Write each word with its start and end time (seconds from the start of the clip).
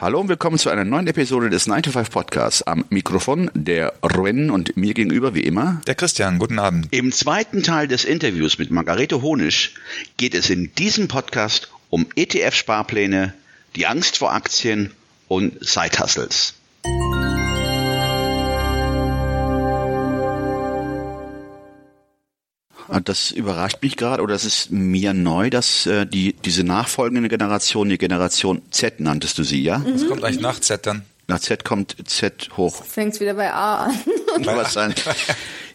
Hallo 0.00 0.20
und 0.20 0.28
willkommen 0.28 0.58
zu 0.58 0.70
einer 0.70 0.84
neuen 0.84 1.08
Episode 1.08 1.50
des 1.50 1.66
9 1.66 1.82
to 1.82 1.90
5 1.90 2.12
Podcasts. 2.12 2.62
Am 2.62 2.84
Mikrofon 2.88 3.50
der 3.54 3.94
Ruen 4.00 4.48
und 4.48 4.76
mir 4.76 4.94
gegenüber 4.94 5.34
wie 5.34 5.40
immer 5.40 5.82
der 5.88 5.96
Christian. 5.96 6.38
Guten 6.38 6.60
Abend. 6.60 6.86
Im 6.92 7.10
zweiten 7.10 7.64
Teil 7.64 7.88
des 7.88 8.04
Interviews 8.04 8.58
mit 8.58 8.70
Margarete 8.70 9.22
Honisch 9.22 9.74
geht 10.16 10.36
es 10.36 10.50
in 10.50 10.72
diesem 10.76 11.08
Podcast 11.08 11.72
um 11.90 12.06
ETF-Sparpläne, 12.14 13.34
die 13.74 13.88
Angst 13.88 14.18
vor 14.18 14.32
Aktien 14.32 14.92
und 15.26 15.66
Side-Hustles. 15.66 16.54
Das 23.04 23.30
überrascht 23.30 23.78
mich 23.82 23.96
gerade, 23.96 24.22
oder 24.22 24.34
es 24.34 24.44
ist 24.44 24.70
mir 24.70 25.12
neu, 25.14 25.50
dass 25.50 25.86
äh, 25.86 26.06
die 26.06 26.32
diese 26.32 26.64
nachfolgende 26.64 27.28
Generation, 27.28 27.88
die 27.88 27.98
Generation 27.98 28.62
Z 28.70 29.00
nanntest 29.00 29.38
du 29.38 29.42
sie, 29.42 29.62
ja? 29.62 29.78
Mhm. 29.78 29.94
Was 29.94 30.06
kommt 30.06 30.24
eigentlich 30.24 30.40
nach 30.40 30.60
Z 30.60 30.86
dann? 30.86 31.02
Nach 31.26 31.40
Z 31.40 31.64
kommt 31.64 31.96
Z 32.06 32.48
hoch. 32.56 32.82
Fängt 32.84 33.20
wieder 33.20 33.34
bei 33.34 33.52
A 33.52 33.84
an. 33.84 33.94
Was 34.44 34.72
sein. 34.72 34.94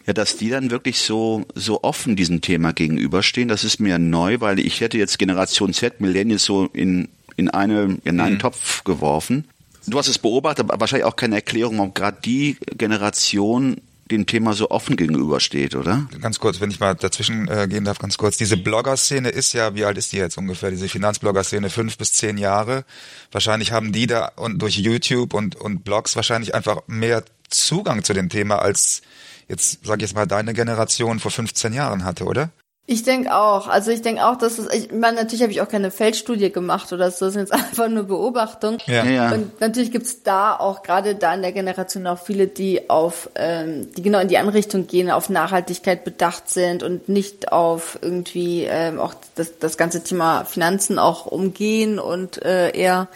Ja, 0.06 0.12
dass 0.12 0.36
die 0.36 0.50
dann 0.50 0.70
wirklich 0.70 0.98
so 0.98 1.46
so 1.54 1.82
offen 1.82 2.14
diesem 2.14 2.42
Thema 2.42 2.74
gegenüberstehen, 2.74 3.48
das 3.48 3.64
ist 3.64 3.80
mir 3.80 3.98
neu, 3.98 4.38
weil 4.40 4.58
ich 4.58 4.82
hätte 4.82 4.98
jetzt 4.98 5.18
Generation 5.18 5.72
Z, 5.72 6.02
Millennials 6.02 6.44
so 6.44 6.66
in 6.74 7.08
in 7.36 7.48
eine 7.48 7.96
in 8.04 8.20
einen 8.20 8.34
mhm. 8.34 8.38
Topf 8.38 8.84
geworfen. 8.84 9.48
Du 9.86 9.98
hast 9.98 10.08
es 10.08 10.18
beobachtet, 10.18 10.66
aber 10.68 10.78
wahrscheinlich 10.78 11.06
auch 11.06 11.16
keine 11.16 11.36
Erklärung, 11.36 11.78
warum 11.78 11.94
gerade 11.94 12.18
die 12.22 12.58
Generation 12.76 13.80
dem 14.10 14.26
Thema 14.26 14.52
so 14.52 14.70
offen 14.70 14.96
gegenübersteht, 14.96 15.74
oder? 15.74 16.06
Ganz 16.20 16.38
kurz, 16.38 16.60
wenn 16.60 16.70
ich 16.70 16.80
mal 16.80 16.94
dazwischen 16.94 17.48
äh, 17.48 17.66
gehen 17.68 17.84
darf, 17.84 17.98
ganz 17.98 18.18
kurz. 18.18 18.36
Diese 18.36 18.56
Blogger-Szene 18.56 19.30
ist 19.30 19.52
ja, 19.54 19.74
wie 19.74 19.84
alt 19.84 19.96
ist 19.96 20.12
die 20.12 20.18
jetzt 20.18 20.36
ungefähr? 20.36 20.70
Diese 20.70 20.88
Finanzblogger-Szene 20.88 21.70
fünf 21.70 21.96
bis 21.96 22.12
zehn 22.12 22.36
Jahre. 22.36 22.84
Wahrscheinlich 23.32 23.72
haben 23.72 23.92
die 23.92 24.06
da 24.06 24.32
und 24.36 24.60
durch 24.60 24.76
YouTube 24.76 25.32
und, 25.32 25.56
und 25.56 25.84
Blogs 25.84 26.16
wahrscheinlich 26.16 26.54
einfach 26.54 26.82
mehr 26.86 27.24
Zugang 27.48 28.04
zu 28.04 28.12
dem 28.12 28.28
Thema 28.28 28.58
als 28.58 29.02
jetzt, 29.48 29.80
sag 29.84 29.96
ich 29.96 30.02
jetzt 30.02 30.14
mal, 30.14 30.26
deine 30.26 30.54
Generation 30.54 31.20
vor 31.20 31.30
15 31.30 31.72
Jahren 31.72 32.04
hatte, 32.04 32.24
oder? 32.24 32.50
Ich 32.86 33.02
denke 33.02 33.34
auch. 33.34 33.66
Also 33.66 33.90
ich 33.90 34.02
denke 34.02 34.26
auch, 34.26 34.36
dass 34.36 34.58
es, 34.58 34.70
ich 34.70 34.92
meine, 34.92 35.16
natürlich 35.16 35.40
habe 35.40 35.52
ich 35.52 35.62
auch 35.62 35.68
keine 35.68 35.90
Feldstudie 35.90 36.52
gemacht 36.52 36.92
oder 36.92 37.10
so, 37.10 37.24
das 37.24 37.32
sind 37.32 37.48
jetzt 37.48 37.52
einfach 37.54 37.88
nur 37.88 38.04
Beobachtung. 38.04 38.76
Ja. 38.86 39.04
ja. 39.04 39.32
Und 39.32 39.58
natürlich 39.60 39.90
gibt's 39.90 40.22
da 40.22 40.54
auch 40.54 40.82
gerade 40.82 41.14
da 41.14 41.32
in 41.34 41.40
der 41.40 41.52
Generation 41.52 42.06
auch 42.06 42.18
viele, 42.18 42.46
die 42.46 42.90
auf, 42.90 43.30
ähm, 43.36 43.90
die 43.94 44.02
genau 44.02 44.18
in 44.18 44.28
die 44.28 44.36
Anrichtung 44.36 44.86
gehen, 44.86 45.10
auf 45.10 45.30
Nachhaltigkeit 45.30 46.04
bedacht 46.04 46.50
sind 46.50 46.82
und 46.82 47.08
nicht 47.08 47.52
auf 47.52 47.98
irgendwie 48.02 48.64
ähm, 48.64 49.00
auch 49.00 49.14
das, 49.34 49.58
das 49.58 49.78
ganze 49.78 50.04
Thema 50.04 50.44
Finanzen 50.44 50.98
auch 50.98 51.24
umgehen 51.24 51.98
und 51.98 52.42
äh, 52.44 52.70
eher 52.76 53.08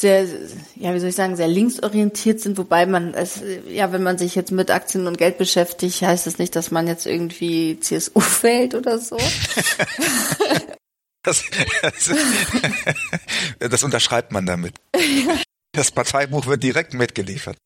sehr, 0.00 0.26
ja, 0.76 0.94
wie 0.94 0.98
soll 0.98 1.10
ich 1.10 1.14
sagen, 1.14 1.36
sehr 1.36 1.48
linksorientiert 1.48 2.40
sind, 2.40 2.58
wobei 2.58 2.86
man 2.86 3.14
es, 3.14 3.40
ja, 3.68 3.92
wenn 3.92 4.02
man 4.02 4.18
sich 4.18 4.34
jetzt 4.34 4.50
mit 4.50 4.70
Aktien 4.70 5.06
und 5.06 5.18
Geld 5.18 5.38
beschäftigt, 5.38 6.02
heißt 6.02 6.26
das 6.26 6.38
nicht, 6.38 6.56
dass 6.56 6.70
man 6.70 6.86
jetzt 6.86 7.06
irgendwie 7.06 7.78
CSU 7.80 8.20
wählt 8.42 8.74
oder 8.74 8.98
so. 8.98 9.18
Das, 11.22 11.44
das, 11.82 12.10
das 13.58 13.82
unterschreibt 13.82 14.32
man 14.32 14.46
damit. 14.46 14.74
Das 15.72 15.90
Parteibuch 15.90 16.46
wird 16.46 16.62
direkt 16.62 16.94
mitgeliefert. 16.94 17.58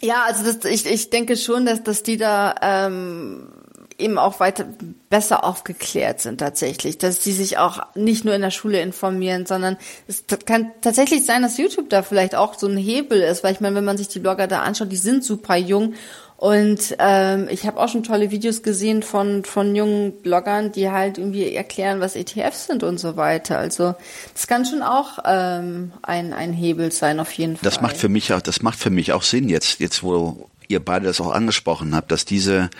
Ja, 0.00 0.24
also 0.24 0.44
das, 0.44 0.64
ich, 0.64 0.86
ich 0.86 1.10
denke 1.10 1.36
schon, 1.36 1.66
dass, 1.66 1.82
dass 1.82 2.02
die 2.02 2.18
da 2.18 2.54
ähm, 2.60 3.57
eben 3.98 4.18
auch 4.18 4.40
weiter 4.40 4.64
besser 5.10 5.44
aufgeklärt 5.44 6.20
sind 6.20 6.38
tatsächlich, 6.38 6.98
dass 6.98 7.18
die 7.20 7.32
sich 7.32 7.58
auch 7.58 7.80
nicht 7.94 8.24
nur 8.24 8.34
in 8.34 8.42
der 8.42 8.50
Schule 8.50 8.80
informieren, 8.80 9.44
sondern 9.44 9.76
es 10.06 10.24
kann 10.46 10.70
tatsächlich 10.80 11.24
sein, 11.24 11.42
dass 11.42 11.58
YouTube 11.58 11.90
da 11.90 12.02
vielleicht 12.02 12.34
auch 12.34 12.58
so 12.58 12.68
ein 12.68 12.76
Hebel 12.76 13.20
ist, 13.20 13.42
weil 13.42 13.52
ich 13.52 13.60
meine, 13.60 13.74
wenn 13.74 13.84
man 13.84 13.98
sich 13.98 14.08
die 14.08 14.20
Blogger 14.20 14.46
da 14.46 14.60
anschaut, 14.60 14.92
die 14.92 14.96
sind 14.96 15.24
super 15.24 15.56
jung 15.56 15.94
und 16.38 16.94
ähm, 17.00 17.48
ich 17.50 17.66
habe 17.66 17.80
auch 17.80 17.88
schon 17.88 18.04
tolle 18.04 18.30
Videos 18.30 18.62
gesehen 18.62 19.02
von 19.02 19.44
von 19.44 19.74
jungen 19.74 20.22
Bloggern, 20.22 20.70
die 20.70 20.88
halt 20.88 21.18
irgendwie 21.18 21.52
erklären, 21.52 21.98
was 21.98 22.14
ETFs 22.14 22.66
sind 22.66 22.84
und 22.84 23.00
so 23.00 23.16
weiter. 23.16 23.58
Also 23.58 23.96
das 24.34 24.46
kann 24.46 24.64
schon 24.64 24.82
auch 24.82 25.18
ähm, 25.24 25.90
ein 26.02 26.32
ein 26.32 26.52
Hebel 26.52 26.92
sein 26.92 27.18
auf 27.18 27.32
jeden 27.32 27.56
Fall. 27.56 27.64
Das 27.64 27.80
macht 27.80 27.96
für 27.96 28.08
mich 28.08 28.32
auch 28.32 28.40
das 28.40 28.62
macht 28.62 28.78
für 28.78 28.90
mich 28.90 29.12
auch 29.12 29.24
Sinn 29.24 29.48
jetzt 29.48 29.80
jetzt 29.80 30.04
wo 30.04 30.48
ihr 30.68 30.80
beide 30.80 31.06
das 31.06 31.20
auch 31.20 31.32
angesprochen 31.32 31.94
habt, 31.94 32.12
dass 32.12 32.24
diese 32.24 32.70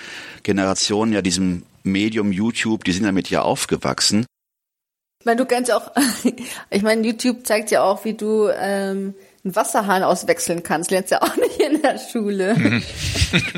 Generation 0.42 1.12
ja 1.12 1.22
diesem 1.22 1.64
Medium 1.82 2.32
YouTube, 2.32 2.84
die 2.84 2.92
sind 2.92 3.04
damit 3.04 3.30
ja 3.30 3.42
aufgewachsen. 3.42 4.26
Ich 5.20 5.26
meine, 5.26 5.38
du 5.38 5.46
kannst 5.46 5.68
ja 5.68 5.76
auch, 5.76 5.90
ich 6.70 6.82
meine, 6.82 7.06
YouTube 7.06 7.46
zeigt 7.46 7.70
ja 7.70 7.82
auch, 7.82 8.04
wie 8.04 8.14
du 8.14 8.48
ähm, 8.48 9.14
einen 9.44 9.56
Wasserhahn 9.56 10.02
auswechseln 10.02 10.62
kannst. 10.62 10.90
Lernst 10.90 11.10
ja 11.10 11.22
auch 11.22 11.36
nicht 11.36 11.60
in 11.60 11.82
der 11.82 11.98
Schule. 11.98 12.82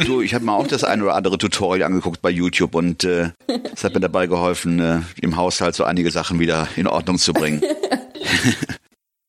Du, 0.05 0.21
ich 0.21 0.35
habe 0.35 0.45
mir 0.45 0.53
auch 0.53 0.67
das 0.67 0.83
ein 0.83 1.01
oder 1.01 1.15
andere 1.15 1.39
Tutorial 1.39 1.87
angeguckt 1.87 2.21
bei 2.21 2.31
YouTube 2.31 2.75
und 2.75 3.05
äh, 3.05 3.31
es 3.73 3.85
hat 3.85 3.95
mir 3.95 4.01
dabei 4.01 4.27
geholfen, 4.27 4.81
äh, 4.81 4.99
im 5.23 5.37
Haushalt 5.37 5.77
so 5.77 5.85
einige 5.85 6.11
Sachen 6.11 6.41
wieder 6.41 6.67
in 6.75 6.89
Ordnung 6.89 7.19
zu 7.19 7.33
bringen. 7.33 7.63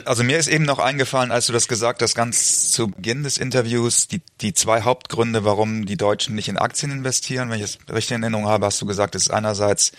Also 0.06 0.24
mir 0.24 0.38
ist 0.38 0.48
eben 0.48 0.66
noch 0.66 0.80
eingefallen, 0.80 1.32
als 1.32 1.48
du 1.48 1.54
das 1.54 1.68
gesagt 1.68 2.02
hast, 2.02 2.16
ganz 2.16 2.72
zu 2.72 2.90
Beginn 2.90 3.24
des 3.24 3.38
Interviews, 3.38 4.08
die, 4.08 4.22
die 4.42 4.54
zwei 4.54 4.82
Hauptgründe, 4.82 5.44
warum 5.44 5.86
die 5.86 5.98
Deutschen 5.98 6.36
nicht 6.36 6.48
in 6.48 6.58
Aktien 6.58 6.92
investieren. 6.92 7.50
Wenn 7.50 7.60
ich 7.60 7.66
es 7.66 7.78
richtig 7.92 8.16
in 8.16 8.24
Erinnerung 8.24 8.48
habe, 8.48 8.66
hast 8.66 8.82
du 8.82 8.86
gesagt, 8.86 9.16
es 9.16 9.24
ist 9.24 9.32
einerseits 9.32 9.92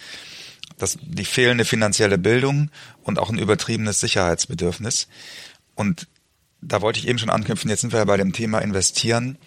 das, 0.78 0.98
die 1.02 1.24
fehlende 1.24 1.64
finanzielle 1.64 2.18
Bildung 2.18 2.70
und 3.02 3.18
auch 3.18 3.30
ein 3.30 3.38
übertriebenes 3.38 4.00
Sicherheitsbedürfnis. 4.00 5.08
Und 5.74 6.08
da 6.60 6.80
wollte 6.80 6.98
ich 6.98 7.08
eben 7.08 7.18
schon 7.18 7.30
anknüpfen, 7.30 7.70
jetzt 7.70 7.80
sind 7.80 7.92
wir 7.92 8.00
ja 8.00 8.04
bei 8.04 8.16
dem 8.16 8.32
Thema 8.32 8.60
investieren. 8.60 9.38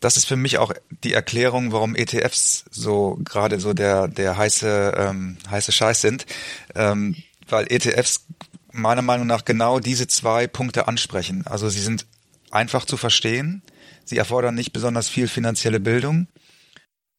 Das 0.00 0.16
ist 0.16 0.24
für 0.24 0.36
mich 0.36 0.58
auch 0.58 0.72
die 1.04 1.12
Erklärung, 1.12 1.70
warum 1.70 1.94
ETFs 1.94 2.64
so 2.70 3.18
gerade 3.24 3.60
so 3.60 3.72
der, 3.72 4.08
der 4.08 4.36
heiße, 4.36 4.94
ähm, 4.96 5.36
heiße 5.48 5.70
Scheiß 5.70 6.00
sind. 6.00 6.26
Ähm, 6.74 7.16
weil 7.48 7.66
ETFs 7.70 8.24
meiner 8.72 9.02
Meinung 9.02 9.26
nach 9.26 9.44
genau 9.44 9.80
diese 9.80 10.06
zwei 10.06 10.46
Punkte 10.46 10.88
ansprechen. 10.88 11.46
Also 11.46 11.68
sie 11.68 11.80
sind 11.80 12.06
einfach 12.50 12.84
zu 12.84 12.96
verstehen, 12.96 13.62
sie 14.04 14.18
erfordern 14.18 14.54
nicht 14.54 14.72
besonders 14.72 15.08
viel 15.08 15.28
finanzielle 15.28 15.80
Bildung 15.80 16.26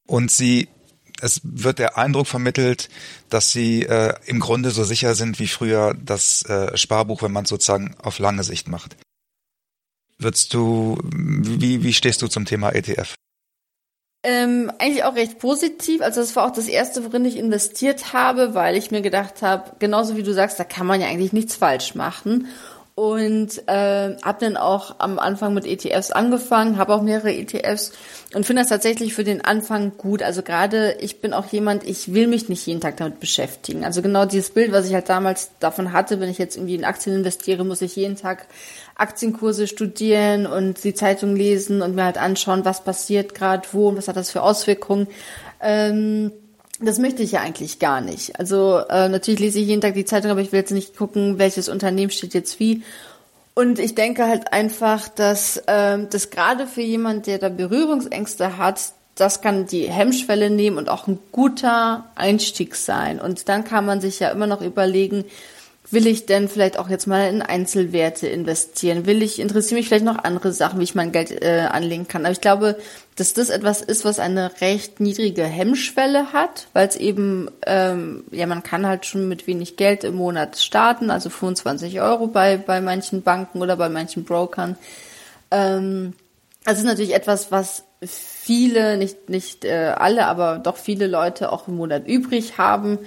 und 0.05 0.31
sie 0.31 0.67
es 1.21 1.39
wird 1.43 1.79
der 1.79 1.97
Eindruck 1.97 2.27
vermittelt, 2.27 2.89
dass 3.29 3.51
sie 3.51 3.83
äh, 3.83 4.13
im 4.25 4.41
Grunde 4.41 4.71
so 4.71 4.83
sicher 4.83 5.15
sind 5.15 5.39
wie 5.39 5.47
früher 5.47 5.93
das 5.93 6.43
äh, 6.43 6.75
Sparbuch, 6.75 7.21
wenn 7.21 7.31
man 7.31 7.45
es 7.45 7.49
sozusagen 7.49 7.95
auf 7.99 8.19
lange 8.19 8.43
Sicht 8.43 8.67
macht. 8.67 8.97
Würdest 10.17 10.53
du, 10.53 10.97
wie, 11.13 11.83
wie 11.83 11.93
stehst 11.93 12.21
du 12.21 12.27
zum 12.27 12.43
Thema 12.45 12.71
ETF? 12.71 13.15
Ähm, 14.25 14.71
eigentlich 14.79 15.03
auch 15.03 15.15
recht 15.15 15.39
positiv. 15.39 16.01
Also 16.01 16.21
das 16.21 16.33
war 16.37 16.47
auch 16.47 16.53
das 16.53 16.69
erste, 16.69 17.03
worin 17.03 17.25
ich 17.25 17.35
investiert 17.37 18.13
habe, 18.13 18.53
weil 18.53 18.77
ich 18.77 18.89
mir 18.89 19.01
gedacht 19.01 19.41
habe, 19.41 19.71
genauso 19.79 20.15
wie 20.15 20.23
du 20.23 20.33
sagst, 20.33 20.57
da 20.59 20.63
kann 20.63 20.87
man 20.87 21.01
ja 21.01 21.07
eigentlich 21.07 21.33
nichts 21.33 21.57
falsch 21.57 21.93
machen. 21.93 22.47
Und 22.95 23.67
äh, 23.67 24.15
habe 24.21 24.37
dann 24.39 24.55
auch 24.55 24.99
am 24.99 25.17
Anfang 25.17 25.55
mit 25.55 25.65
ETFs 25.65 26.11
angefangen, 26.11 26.77
habe 26.77 26.93
auch 26.93 27.01
mehrere 27.01 27.33
ETFs 27.33 27.91
und 28.35 28.45
finde 28.45 28.61
das 28.61 28.69
tatsächlich 28.69 29.15
für 29.15 29.23
den 29.23 29.43
Anfang 29.43 29.93
gut. 29.97 30.21
Also 30.21 30.43
gerade 30.43 30.97
ich 30.99 31.19
bin 31.19 31.33
auch 31.33 31.47
jemand, 31.47 31.87
ich 31.87 32.13
will 32.13 32.27
mich 32.27 32.49
nicht 32.49 32.67
jeden 32.67 32.81
Tag 32.81 32.97
damit 32.97 33.19
beschäftigen. 33.19 33.83
Also 33.83 34.03
genau 34.03 34.25
dieses 34.25 34.51
Bild, 34.51 34.71
was 34.71 34.87
ich 34.87 34.93
halt 34.93 35.09
damals 35.09 35.49
davon 35.59 35.91
hatte, 35.91 36.19
wenn 36.19 36.29
ich 36.29 36.37
jetzt 36.37 36.55
irgendwie 36.55 36.75
in 36.75 36.85
Aktien 36.85 37.15
investiere, 37.15 37.63
muss 37.63 37.81
ich 37.81 37.95
jeden 37.95 38.15
Tag 38.15 38.45
Aktienkurse 38.95 39.65
studieren 39.65 40.45
und 40.45 40.83
die 40.83 40.93
Zeitung 40.93 41.35
lesen 41.35 41.81
und 41.81 41.95
mir 41.95 42.05
halt 42.05 42.19
anschauen, 42.19 42.63
was 42.63 42.83
passiert 42.83 43.33
gerade 43.33 43.67
wo 43.71 43.89
und 43.89 43.97
was 43.97 44.07
hat 44.07 44.17
das 44.17 44.29
für 44.29 44.43
Auswirkungen. 44.43 45.07
Ähm, 45.61 46.31
das 46.83 46.99
möchte 46.99 47.23
ich 47.23 47.33
ja 47.33 47.41
eigentlich 47.41 47.79
gar 47.79 48.01
nicht. 48.01 48.39
Also 48.39 48.79
äh, 48.89 49.09
natürlich 49.09 49.39
lese 49.39 49.59
ich 49.59 49.67
jeden 49.67 49.81
Tag 49.81 49.93
die 49.93 50.05
Zeitung, 50.05 50.31
aber 50.31 50.41
ich 50.41 50.51
will 50.51 50.59
jetzt 50.59 50.71
nicht 50.71 50.95
gucken, 50.97 51.39
welches 51.39 51.69
Unternehmen 51.69 52.11
steht 52.11 52.33
jetzt 52.33 52.59
wie. 52.59 52.83
Und 53.55 53.79
ich 53.79 53.95
denke 53.95 54.25
halt 54.27 54.51
einfach, 54.51 55.07
dass 55.07 55.57
äh, 55.67 55.99
das 56.09 56.29
gerade 56.29 56.67
für 56.67 56.81
jemand, 56.81 57.27
der 57.27 57.37
da 57.37 57.49
Berührungsängste 57.49 58.57
hat, 58.57 58.79
das 59.15 59.41
kann 59.41 59.67
die 59.67 59.89
Hemmschwelle 59.89 60.49
nehmen 60.49 60.77
und 60.77 60.89
auch 60.89 61.07
ein 61.07 61.19
guter 61.31 62.05
Einstieg 62.15 62.75
sein. 62.75 63.19
Und 63.19 63.47
dann 63.47 63.63
kann 63.63 63.85
man 63.85 64.01
sich 64.01 64.19
ja 64.19 64.29
immer 64.29 64.47
noch 64.47 64.61
überlegen, 64.61 65.25
will 65.91 66.07
ich 66.07 66.25
denn 66.25 66.47
vielleicht 66.47 66.79
auch 66.79 66.89
jetzt 66.89 67.07
mal 67.07 67.27
in 67.29 67.41
Einzelwerte 67.41 68.27
investieren? 68.27 69.05
Will 69.05 69.21
ich, 69.21 69.39
interessiere 69.39 69.79
mich 69.79 69.87
vielleicht 69.87 70.05
noch 70.05 70.23
andere 70.23 70.53
Sachen, 70.53 70.79
wie 70.79 70.85
ich 70.85 70.95
mein 70.95 71.11
Geld 71.11 71.31
äh, 71.43 71.67
anlegen 71.69 72.07
kann? 72.07 72.25
Aber 72.25 72.31
ich 72.31 72.41
glaube, 72.41 72.77
dass 73.15 73.33
das 73.33 73.49
etwas 73.49 73.81
ist, 73.81 74.05
was 74.05 74.19
eine 74.19 74.61
recht 74.61 74.99
niedrige 74.99 75.43
Hemmschwelle 75.43 76.33
hat, 76.33 76.67
weil 76.73 76.87
es 76.87 76.95
eben, 76.95 77.51
ähm, 77.67 78.23
ja, 78.31 78.47
man 78.47 78.63
kann 78.63 78.87
halt 78.87 79.05
schon 79.05 79.27
mit 79.27 79.45
wenig 79.45 79.75
Geld 79.75 80.03
im 80.03 80.15
Monat 80.15 80.57
starten, 80.57 81.11
also 81.11 81.29
25 81.29 82.01
Euro 82.01 82.27
bei, 82.27 82.57
bei 82.57 82.81
manchen 82.81 83.21
Banken 83.21 83.61
oder 83.61 83.75
bei 83.75 83.89
manchen 83.89 84.23
Brokern. 84.23 84.77
Ähm, 85.51 86.13
das 86.63 86.79
ist 86.79 86.85
natürlich 86.85 87.13
etwas, 87.13 87.51
was 87.51 87.83
viele, 88.01 88.97
nicht, 88.97 89.29
nicht 89.29 89.65
äh, 89.65 89.93
alle, 89.97 90.25
aber 90.27 90.59
doch 90.59 90.77
viele 90.77 91.07
Leute 91.07 91.51
auch 91.51 91.67
im 91.67 91.75
Monat 91.75 92.07
übrig 92.07 92.57
haben 92.57 92.99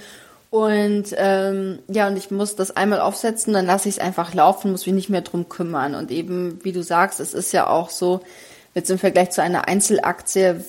und 0.50 1.06
ähm, 1.16 1.80
ja, 1.88 2.06
und 2.06 2.16
ich 2.16 2.30
muss 2.30 2.56
das 2.56 2.76
einmal 2.76 3.00
aufsetzen, 3.00 3.52
dann 3.52 3.66
lasse 3.66 3.88
ich 3.88 3.96
es 3.96 4.00
einfach 4.00 4.32
laufen, 4.32 4.70
muss 4.70 4.86
mich 4.86 4.94
nicht 4.94 5.10
mehr 5.10 5.22
drum 5.22 5.48
kümmern. 5.48 5.94
Und 5.94 6.10
eben, 6.10 6.60
wie 6.62 6.72
du 6.72 6.82
sagst, 6.82 7.20
es 7.20 7.34
ist 7.34 7.52
ja 7.52 7.66
auch 7.66 7.90
so, 7.90 8.20
jetzt 8.74 8.90
im 8.90 8.98
Vergleich 8.98 9.30
zu 9.30 9.42
einer 9.42 9.68
Einzelaktie 9.68 10.64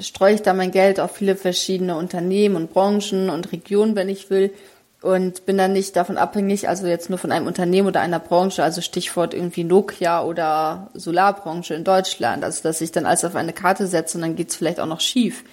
streue 0.00 0.34
ich 0.34 0.42
da 0.42 0.54
mein 0.54 0.70
Geld 0.70 0.98
auf 0.98 1.16
viele 1.16 1.36
verschiedene 1.36 1.96
Unternehmen 1.96 2.56
und 2.56 2.72
Branchen 2.72 3.28
und 3.30 3.52
Regionen, 3.52 3.96
wenn 3.96 4.08
ich 4.08 4.30
will. 4.30 4.52
Und 5.00 5.46
bin 5.46 5.56
dann 5.58 5.74
nicht 5.74 5.94
davon 5.94 6.18
abhängig, 6.18 6.68
also 6.68 6.88
jetzt 6.88 7.08
nur 7.08 7.20
von 7.20 7.30
einem 7.30 7.46
Unternehmen 7.46 7.86
oder 7.86 8.00
einer 8.00 8.18
Branche, 8.18 8.64
also 8.64 8.80
Stichwort 8.80 9.32
irgendwie 9.32 9.62
Nokia 9.62 10.24
oder 10.24 10.90
Solarbranche 10.94 11.74
in 11.74 11.84
Deutschland, 11.84 12.42
also 12.42 12.64
dass 12.64 12.80
ich 12.80 12.90
dann 12.90 13.06
alles 13.06 13.24
auf 13.24 13.36
eine 13.36 13.52
Karte 13.52 13.86
setze 13.86 14.18
und 14.18 14.22
dann 14.22 14.34
geht's 14.34 14.56
vielleicht 14.56 14.80
auch 14.80 14.86
noch 14.86 15.00
schief. 15.00 15.44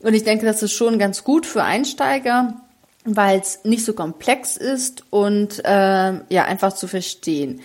Und 0.00 0.14
ich 0.14 0.24
denke, 0.24 0.46
das 0.46 0.64
ist 0.64 0.72
schon 0.72 0.98
ganz 0.98 1.22
gut 1.22 1.46
für 1.46 1.62
Einsteiger, 1.62 2.54
weil 3.04 3.40
es 3.40 3.60
nicht 3.64 3.84
so 3.84 3.92
komplex 3.92 4.56
ist 4.56 5.04
und 5.10 5.64
äh, 5.64 6.12
ja 6.28 6.44
einfach 6.44 6.74
zu 6.74 6.86
verstehen. 6.86 7.60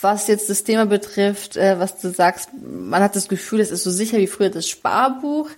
Was 0.00 0.26
jetzt 0.26 0.50
das 0.50 0.64
Thema 0.64 0.86
betrifft, 0.86 1.56
äh, 1.56 1.78
was 1.78 1.98
du 2.00 2.10
sagst, 2.10 2.50
man 2.62 3.02
hat 3.02 3.16
das 3.16 3.28
Gefühl, 3.28 3.60
es 3.60 3.70
ist 3.70 3.84
so 3.84 3.90
sicher 3.90 4.18
wie 4.18 4.26
früher 4.26 4.50
das 4.50 4.68
Sparbuch. 4.68 5.50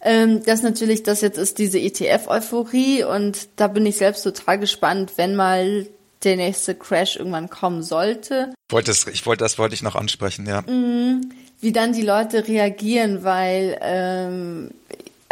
Ähm, 0.00 0.42
das 0.44 0.62
natürlich, 0.62 1.02
das 1.02 1.20
jetzt 1.22 1.38
ist 1.38 1.58
diese 1.58 1.78
ETF-Euphorie 1.78 3.04
und 3.04 3.48
da 3.56 3.68
bin 3.68 3.86
ich 3.86 3.96
selbst 3.96 4.22
total 4.22 4.58
gespannt, 4.58 5.12
wenn 5.16 5.34
mal 5.34 5.86
der 6.22 6.36
nächste 6.36 6.74
Crash 6.74 7.16
irgendwann 7.16 7.50
kommen 7.50 7.82
sollte. 7.82 8.52
Ich 8.68 8.72
wollte 8.72 8.90
das, 8.90 9.06
ich 9.06 9.26
wollte, 9.26 9.44
das 9.44 9.58
wollte 9.58 9.74
ich 9.74 9.82
noch 9.82 9.94
ansprechen, 9.96 10.46
ja. 10.46 10.62
Mhm. 10.62 11.30
Wie 11.60 11.72
dann 11.72 11.92
die 11.92 12.02
Leute 12.02 12.46
reagieren, 12.46 13.24
weil 13.24 13.78
ähm, 13.80 14.70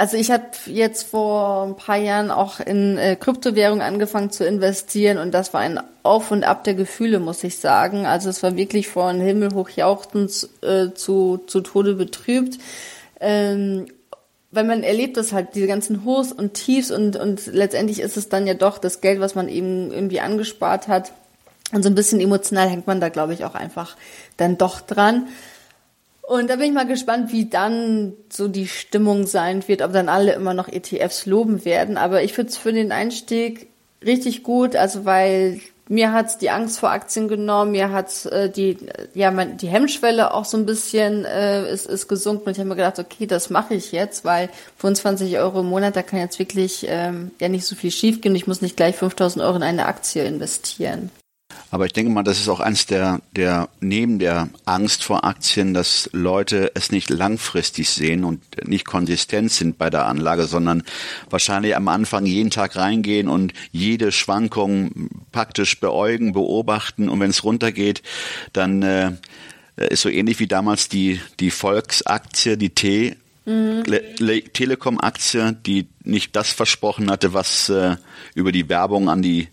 also 0.02 0.16
ich 0.16 0.32
habe 0.32 0.46
jetzt 0.66 1.04
vor 1.04 1.62
ein 1.62 1.76
paar 1.76 1.96
Jahren 1.96 2.32
auch 2.32 2.58
in 2.58 2.98
äh, 2.98 3.14
Kryptowährungen 3.14 3.82
angefangen 3.82 4.32
zu 4.32 4.44
investieren 4.44 5.16
und 5.16 5.30
das 5.30 5.54
war 5.54 5.60
ein 5.60 5.80
Auf 6.02 6.32
und 6.32 6.42
Ab 6.42 6.64
der 6.64 6.74
Gefühle, 6.74 7.20
muss 7.20 7.44
ich 7.44 7.60
sagen. 7.60 8.04
Also 8.04 8.28
es 8.28 8.42
war 8.42 8.56
wirklich 8.56 8.88
von 8.88 9.20
Himmel 9.20 9.54
hoch 9.54 9.68
jauchzend 9.68 10.48
äh, 10.60 10.92
zu, 10.92 11.38
zu 11.46 11.60
Tode 11.60 11.94
betrübt. 11.94 12.58
Ähm, 13.20 13.86
weil 14.50 14.64
man 14.64 14.82
erlebt 14.82 15.16
das 15.16 15.32
halt, 15.32 15.54
diese 15.54 15.68
ganzen 15.68 16.04
Hochs 16.04 16.32
und 16.32 16.54
Tiefs 16.54 16.90
und, 16.90 17.14
und 17.14 17.46
letztendlich 17.46 18.00
ist 18.00 18.16
es 18.16 18.28
dann 18.28 18.48
ja 18.48 18.54
doch 18.54 18.78
das 18.78 19.02
Geld, 19.02 19.20
was 19.20 19.36
man 19.36 19.48
eben 19.48 19.92
irgendwie 19.92 20.18
angespart 20.18 20.88
hat. 20.88 21.12
Und 21.72 21.84
so 21.84 21.88
ein 21.88 21.94
bisschen 21.94 22.18
emotional 22.18 22.68
hängt 22.68 22.88
man 22.88 23.00
da, 23.00 23.08
glaube 23.08 23.34
ich, 23.34 23.44
auch 23.44 23.54
einfach 23.54 23.96
dann 24.36 24.58
doch 24.58 24.80
dran. 24.80 25.28
Und 26.32 26.48
da 26.48 26.56
bin 26.56 26.64
ich 26.68 26.72
mal 26.72 26.86
gespannt, 26.86 27.30
wie 27.30 27.50
dann 27.50 28.14
so 28.30 28.48
die 28.48 28.66
Stimmung 28.66 29.26
sein 29.26 29.68
wird, 29.68 29.82
ob 29.82 29.92
dann 29.92 30.08
alle 30.08 30.32
immer 30.32 30.54
noch 30.54 30.66
ETFs 30.66 31.26
loben 31.26 31.66
werden. 31.66 31.98
Aber 31.98 32.22
ich 32.22 32.32
finde 32.32 32.48
es 32.48 32.56
für 32.56 32.72
den 32.72 32.90
Einstieg 32.90 33.68
richtig 34.02 34.42
gut, 34.42 34.74
also 34.74 35.04
weil 35.04 35.60
mir 35.88 36.14
hat's 36.14 36.38
die 36.38 36.48
Angst 36.48 36.80
vor 36.80 36.90
Aktien 36.90 37.28
genommen, 37.28 37.72
mir 37.72 37.92
hat's 37.92 38.24
äh, 38.24 38.48
die 38.48 38.78
ja 39.12 39.30
mein, 39.30 39.58
die 39.58 39.68
Hemmschwelle 39.68 40.32
auch 40.32 40.46
so 40.46 40.56
ein 40.56 40.64
bisschen 40.64 41.26
äh, 41.26 41.70
ist, 41.70 41.84
ist 41.84 42.08
gesunken 42.08 42.46
und 42.46 42.52
ich 42.52 42.58
habe 42.60 42.68
mir 42.70 42.76
gedacht, 42.76 42.98
okay, 42.98 43.26
das 43.26 43.50
mache 43.50 43.74
ich 43.74 43.92
jetzt, 43.92 44.24
weil 44.24 44.48
25 44.78 45.36
Euro 45.36 45.60
im 45.60 45.66
Monat, 45.66 45.96
da 45.96 46.02
kann 46.02 46.18
jetzt 46.18 46.38
wirklich 46.38 46.86
ähm, 46.88 47.32
ja 47.42 47.50
nicht 47.50 47.66
so 47.66 47.76
viel 47.76 47.90
schiefgehen. 47.90 48.34
Ich 48.34 48.46
muss 48.46 48.62
nicht 48.62 48.78
gleich 48.78 48.96
5000 48.96 49.44
Euro 49.44 49.56
in 49.56 49.62
eine 49.62 49.84
Aktie 49.84 50.24
investieren. 50.24 51.10
Aber 51.70 51.86
ich 51.86 51.92
denke 51.94 52.12
mal, 52.12 52.22
das 52.22 52.38
ist 52.38 52.48
auch 52.48 52.60
eins 52.60 52.84
der, 52.84 53.20
der, 53.34 53.70
neben 53.80 54.18
der 54.18 54.50
Angst 54.66 55.04
vor 55.04 55.24
Aktien, 55.24 55.72
dass 55.72 56.10
Leute 56.12 56.70
es 56.74 56.92
nicht 56.92 57.08
langfristig 57.08 57.88
sehen 57.88 58.24
und 58.24 58.68
nicht 58.68 58.84
konsistent 58.84 59.50
sind 59.50 59.78
bei 59.78 59.88
der 59.88 60.06
Anlage, 60.06 60.44
sondern 60.44 60.82
wahrscheinlich 61.30 61.74
am 61.74 61.88
Anfang 61.88 62.26
jeden 62.26 62.50
Tag 62.50 62.76
reingehen 62.76 63.28
und 63.28 63.54
jede 63.70 64.12
Schwankung 64.12 65.08
praktisch 65.32 65.80
beäugen, 65.80 66.32
beobachten 66.32 67.08
und 67.08 67.20
wenn 67.20 67.30
es 67.30 67.42
runtergeht, 67.42 68.02
dann 68.52 68.82
äh, 68.82 69.12
ist 69.76 70.02
so 70.02 70.10
ähnlich 70.10 70.40
wie 70.40 70.48
damals 70.48 70.90
die, 70.90 71.20
die 71.40 71.50
Volksaktie, 71.50 72.58
die 72.58 72.70
T, 72.70 73.16
Mhm. 73.44 73.82
Telekom-Aktie, 74.52 75.56
die 75.66 75.88
nicht 76.04 76.36
das 76.36 76.52
versprochen 76.52 77.10
hatte, 77.10 77.34
was 77.34 77.68
äh, 77.68 77.96
über 78.34 78.52
die 78.52 78.68
Werbung 78.68 79.08
an 79.08 79.20
die 79.20 79.48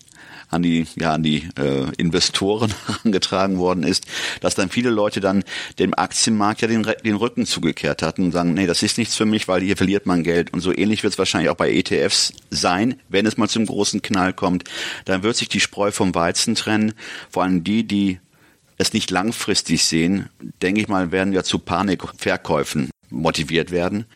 an 0.50 0.62
die, 0.62 0.86
ja, 0.96 1.14
an 1.14 1.22
die 1.22 1.48
äh, 1.56 1.86
Investoren 1.96 2.72
herangetragen 2.86 3.58
worden 3.58 3.84
ist, 3.84 4.06
dass 4.40 4.54
dann 4.54 4.68
viele 4.68 4.90
Leute 4.90 5.20
dann 5.20 5.44
dem 5.78 5.94
Aktienmarkt 5.94 6.62
ja 6.62 6.68
den, 6.68 6.86
den 7.04 7.14
Rücken 7.16 7.46
zugekehrt 7.46 8.02
hatten 8.02 8.24
und 8.24 8.32
sagen, 8.32 8.54
nee, 8.54 8.66
das 8.66 8.82
ist 8.82 8.98
nichts 8.98 9.16
für 9.16 9.26
mich, 9.26 9.48
weil 9.48 9.62
hier 9.62 9.76
verliert 9.76 10.06
man 10.06 10.24
Geld. 10.24 10.52
Und 10.52 10.60
so 10.60 10.76
ähnlich 10.76 11.02
wird 11.02 11.14
es 11.14 11.18
wahrscheinlich 11.18 11.50
auch 11.50 11.56
bei 11.56 11.72
ETFs 11.72 12.32
sein, 12.50 13.00
wenn 13.08 13.26
es 13.26 13.36
mal 13.36 13.48
zum 13.48 13.66
großen 13.66 14.02
Knall 14.02 14.32
kommt. 14.32 14.64
Dann 15.04 15.22
wird 15.22 15.36
sich 15.36 15.48
die 15.48 15.60
Spreu 15.60 15.92
vom 15.92 16.14
Weizen 16.14 16.54
trennen. 16.54 16.94
Vor 17.30 17.44
allem 17.44 17.64
die, 17.64 17.86
die 17.86 18.18
es 18.76 18.92
nicht 18.92 19.10
langfristig 19.10 19.84
sehen, 19.84 20.30
denke 20.62 20.80
ich 20.80 20.88
mal, 20.88 21.12
werden 21.12 21.32
ja 21.32 21.44
zu 21.44 21.58
Panikverkäufen 21.58 22.90
motiviert 23.10 23.70
werden. 23.70 24.06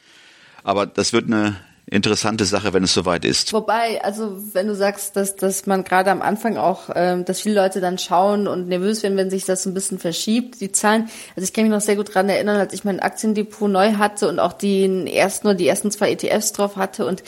Aber 0.63 0.87
das 0.87 1.13
wird 1.13 1.27
eine 1.27 1.57
interessante 1.87 2.45
Sache, 2.45 2.73
wenn 2.73 2.85
es 2.85 2.95
soweit 2.95 3.25
ist. 3.25 3.53
Wobei, 3.53 4.03
also 4.03 4.37
wenn 4.53 4.67
du 4.67 4.75
sagst, 4.75 5.17
dass, 5.17 5.37
dass 5.37 5.67
man 5.67 5.85
gerade 5.85 6.11
am 6.11 6.23
Anfang 6.23 6.57
auch, 6.57 6.91
ähm, 6.95 7.25
dass 7.25 7.41
viele 7.41 7.57
Leute 7.57 7.81
dann 7.81 7.99
schauen 7.99 8.49
und 8.49 8.69
nervös 8.69 9.03
werden, 9.03 9.17
wenn 9.17 9.31
sich 9.31 9.45
das 9.45 9.63
so 9.63 9.71
ein 9.71 9.75
bisschen 9.75 9.99
verschiebt, 9.99 10.61
die 10.61 10.73
Zahlen. 10.73 11.09
Also 11.37 11.45
ich 11.45 11.53
kann 11.53 11.65
mich 11.65 11.73
noch 11.73 11.81
sehr 11.81 11.97
gut 11.97 12.09
daran 12.11 12.29
erinnern, 12.29 12.57
als 12.57 12.73
ich 12.73 12.85
mein 12.85 13.01
Aktiendepot 13.01 13.71
neu 13.71 13.95
hatte 13.95 14.29
und 14.29 14.39
auch 14.39 14.55
die 14.55 15.15
ersten 15.15 15.47
nur 15.47 15.55
die 15.55 15.69
ersten 15.69 15.91
zwei 15.91 16.13
ETFs 16.13 16.53
drauf 16.53 16.77
hatte 16.77 17.07
und 17.07 17.23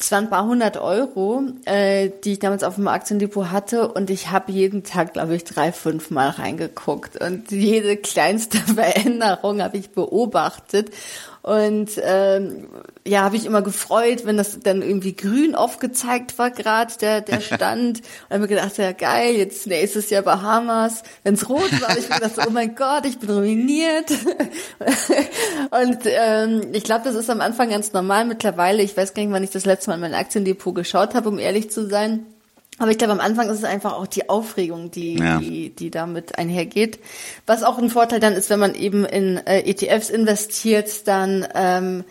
es 0.00 0.12
waren 0.12 0.24
ein 0.24 0.30
paar 0.30 0.46
hundert 0.46 0.76
Euro, 0.76 1.42
äh, 1.64 2.10
die 2.22 2.32
ich 2.32 2.38
damals 2.38 2.62
auf 2.62 2.76
dem 2.76 2.86
Aktiendepot 2.86 3.50
hatte 3.50 3.88
und 3.88 4.10
ich 4.10 4.30
habe 4.30 4.52
jeden 4.52 4.84
Tag, 4.84 5.14
glaube 5.14 5.34
ich, 5.34 5.42
drei, 5.42 5.72
fünf 5.72 6.10
Mal 6.10 6.28
reingeguckt 6.28 7.20
und 7.20 7.50
jede 7.50 7.96
kleinste 7.96 8.58
Veränderung 8.74 9.60
habe 9.60 9.76
ich 9.76 9.90
beobachtet 9.90 10.90
und 11.48 11.92
ähm, 12.02 12.68
ja, 13.06 13.22
habe 13.22 13.36
ich 13.36 13.46
immer 13.46 13.62
gefreut, 13.62 14.26
wenn 14.26 14.36
das 14.36 14.60
dann 14.60 14.82
irgendwie 14.82 15.16
grün 15.16 15.54
aufgezeigt 15.54 16.38
war, 16.38 16.50
gerade 16.50 16.92
der, 17.00 17.22
der 17.22 17.40
Stand. 17.40 18.00
und 18.00 18.30
habe 18.30 18.40
mir 18.40 18.48
gedacht, 18.48 18.76
ja 18.76 18.92
geil, 18.92 19.34
jetzt 19.34 19.66
nächstes 19.66 20.10
Jahr 20.10 20.20
Bahamas. 20.20 21.04
Wenn 21.24 21.32
es 21.32 21.48
rot 21.48 21.72
war, 21.80 21.88
habe 21.88 22.00
ich 22.00 22.10
mir 22.10 22.16
gedacht, 22.16 22.46
oh 22.46 22.50
mein 22.50 22.74
Gott, 22.74 23.06
ich 23.06 23.18
bin 23.18 23.30
ruiniert. 23.30 24.10
und 25.70 26.00
ähm, 26.04 26.68
ich 26.74 26.84
glaube, 26.84 27.04
das 27.04 27.14
ist 27.14 27.30
am 27.30 27.40
Anfang 27.40 27.70
ganz 27.70 27.94
normal. 27.94 28.26
Mittlerweile, 28.26 28.82
ich 28.82 28.94
weiß 28.94 29.14
gar 29.14 29.22
nicht, 29.22 29.32
wann 29.32 29.42
ich 29.42 29.48
das 29.48 29.64
letzte 29.64 29.88
Mal 29.88 29.94
in 29.94 30.02
mein 30.02 30.14
Aktiendepot 30.14 30.74
geschaut 30.74 31.14
habe, 31.14 31.30
um 31.30 31.38
ehrlich 31.38 31.70
zu 31.70 31.88
sein. 31.88 32.26
Aber 32.78 32.90
ich 32.90 32.98
glaube, 32.98 33.12
am 33.12 33.20
Anfang 33.20 33.48
ist 33.50 33.58
es 33.58 33.64
einfach 33.64 33.94
auch 33.94 34.06
die 34.06 34.28
Aufregung, 34.28 34.90
die, 34.90 35.18
ja. 35.18 35.38
die, 35.38 35.70
die 35.70 35.90
damit 35.90 36.38
einhergeht. 36.38 37.00
Was 37.44 37.64
auch 37.64 37.78
ein 37.78 37.90
Vorteil 37.90 38.20
dann 38.20 38.34
ist, 38.34 38.50
wenn 38.50 38.60
man 38.60 38.74
eben 38.74 39.04
in 39.04 39.36
äh, 39.38 39.60
ETFs 39.68 40.10
investiert, 40.10 41.08
dann 41.08 41.46
ähm, 41.54 42.04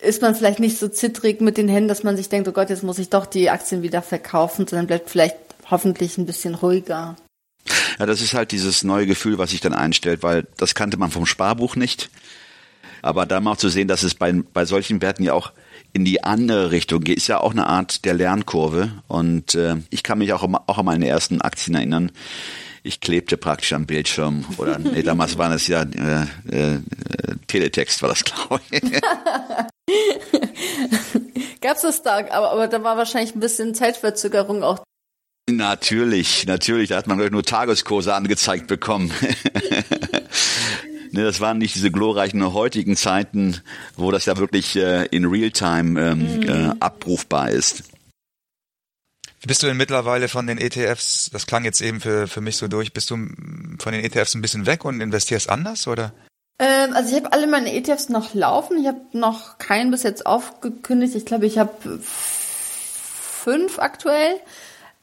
ist 0.00 0.22
man 0.22 0.34
vielleicht 0.34 0.58
nicht 0.58 0.78
so 0.78 0.88
zittrig 0.88 1.40
mit 1.40 1.56
den 1.56 1.68
Händen, 1.68 1.88
dass 1.88 2.02
man 2.02 2.16
sich 2.16 2.28
denkt, 2.28 2.48
oh 2.48 2.52
Gott, 2.52 2.70
jetzt 2.70 2.82
muss 2.82 2.98
ich 2.98 3.10
doch 3.10 3.26
die 3.26 3.50
Aktien 3.50 3.82
wieder 3.82 4.02
verkaufen, 4.02 4.66
sondern 4.66 4.86
bleibt 4.86 5.10
vielleicht 5.10 5.36
hoffentlich 5.70 6.18
ein 6.18 6.26
bisschen 6.26 6.54
ruhiger. 6.54 7.16
Ja, 7.98 8.06
das 8.06 8.20
ist 8.20 8.34
halt 8.34 8.52
dieses 8.52 8.82
neue 8.82 9.06
Gefühl, 9.06 9.38
was 9.38 9.50
sich 9.50 9.60
dann 9.60 9.74
einstellt, 9.74 10.22
weil 10.22 10.46
das 10.56 10.74
kannte 10.74 10.96
man 10.96 11.10
vom 11.10 11.26
Sparbuch 11.26 11.76
nicht. 11.76 12.10
Aber 13.02 13.26
da 13.26 13.40
mal 13.40 13.52
auch 13.52 13.56
zu 13.56 13.68
sehen, 13.68 13.88
dass 13.88 14.02
es 14.02 14.14
bei, 14.14 14.32
bei 14.32 14.64
solchen 14.64 15.00
Werten 15.00 15.22
ja 15.22 15.32
auch 15.32 15.52
in 15.92 16.04
die 16.04 16.22
andere 16.24 16.70
Richtung 16.70 17.00
geht, 17.00 17.16
ist 17.16 17.28
ja 17.28 17.40
auch 17.40 17.52
eine 17.52 17.66
Art 17.66 18.04
der 18.04 18.14
Lernkurve. 18.14 18.92
Und 19.08 19.54
äh, 19.54 19.76
ich 19.90 20.02
kann 20.02 20.18
mich 20.18 20.32
auch, 20.32 20.42
auch 20.42 20.78
an 20.78 20.84
meine 20.84 21.08
ersten 21.08 21.40
Aktien 21.40 21.74
erinnern. 21.74 22.12
Ich 22.82 23.00
klebte 23.00 23.36
praktisch 23.36 23.72
am 23.72 23.86
Bildschirm 23.86 24.44
oder 24.56 24.78
nee, 24.78 25.02
damals 25.02 25.36
war 25.38 25.48
das 25.50 25.66
ja 25.66 25.82
äh, 25.82 26.26
äh, 26.50 26.78
Teletext 27.46 28.02
war 28.02 28.10
das, 28.10 28.24
glaube 28.24 28.60
ich. 28.70 28.82
Gab's 31.60 31.82
das 31.82 32.02
da, 32.02 32.18
aber, 32.18 32.52
aber 32.52 32.68
da 32.68 32.82
war 32.84 32.96
wahrscheinlich 32.96 33.34
ein 33.34 33.40
bisschen 33.40 33.74
Zeitverzögerung 33.74 34.62
auch 34.62 34.84
Natürlich, 35.50 36.46
natürlich. 36.46 36.90
Da 36.90 36.96
hat 36.96 37.06
man 37.06 37.18
nur 37.18 37.42
Tageskurse 37.42 38.14
angezeigt 38.14 38.66
bekommen. 38.66 39.10
Ne, 41.12 41.24
das 41.24 41.40
waren 41.40 41.58
nicht 41.58 41.74
diese 41.74 41.90
glorreichen 41.90 42.52
heutigen 42.52 42.96
Zeiten, 42.96 43.60
wo 43.96 44.10
das 44.10 44.26
ja 44.26 44.36
wirklich 44.36 44.76
äh, 44.76 45.06
in 45.06 45.24
Realtime 45.24 46.00
ähm, 46.00 46.36
mhm. 46.36 46.42
äh, 46.42 46.74
abrufbar 46.80 47.50
ist. 47.50 47.84
Bist 49.46 49.62
du 49.62 49.66
denn 49.68 49.76
mittlerweile 49.76 50.28
von 50.28 50.46
den 50.46 50.58
ETFs, 50.58 51.30
das 51.32 51.46
klang 51.46 51.64
jetzt 51.64 51.80
eben 51.80 52.00
für, 52.00 52.26
für 52.26 52.40
mich 52.40 52.56
so 52.56 52.66
durch, 52.66 52.92
bist 52.92 53.10
du 53.10 53.16
von 53.78 53.92
den 53.92 54.04
ETFs 54.04 54.34
ein 54.34 54.42
bisschen 54.42 54.66
weg 54.66 54.84
und 54.84 55.00
investierst 55.00 55.48
anders 55.48 55.86
oder? 55.86 56.12
Ähm, 56.58 56.92
also 56.94 57.10
ich 57.10 57.22
habe 57.22 57.32
alle 57.32 57.46
meine 57.46 57.72
ETFs 57.72 58.08
noch 58.08 58.34
laufen. 58.34 58.78
Ich 58.78 58.86
habe 58.86 59.00
noch 59.12 59.58
keinen 59.58 59.90
bis 59.90 60.02
jetzt 60.02 60.26
aufgekündigt. 60.26 61.14
Ich 61.14 61.24
glaube, 61.24 61.46
ich 61.46 61.58
habe 61.58 62.00
fünf 62.02 63.78
aktuell. 63.78 64.40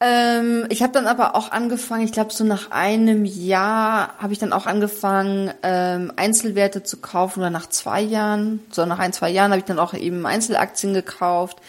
Ähm, 0.01 0.65
ich 0.69 0.83
habe 0.83 0.91
dann 0.91 1.07
aber 1.07 1.35
auch 1.35 1.51
angefangen, 1.51 2.03
ich 2.03 2.11
glaube 2.11 2.33
so 2.33 2.43
nach 2.43 2.71
einem 2.71 3.23
Jahr 3.23 4.13
habe 4.17 4.33
ich 4.33 4.39
dann 4.39 4.51
auch 4.51 4.65
angefangen, 4.65 5.53
ähm, 5.63 6.11
Einzelwerte 6.17 6.83
zu 6.83 6.97
kaufen 6.97 7.39
oder 7.39 7.49
nach 7.49 7.69
zwei 7.69 8.01
Jahren, 8.01 8.59
so 8.71 8.85
nach 8.85 8.99
ein, 8.99 9.13
zwei 9.13 9.29
Jahren 9.29 9.51
habe 9.51 9.59
ich 9.59 9.65
dann 9.65 9.79
auch 9.79 9.93
eben 9.93 10.25
Einzelaktien 10.25 10.93
gekauft 10.93 11.61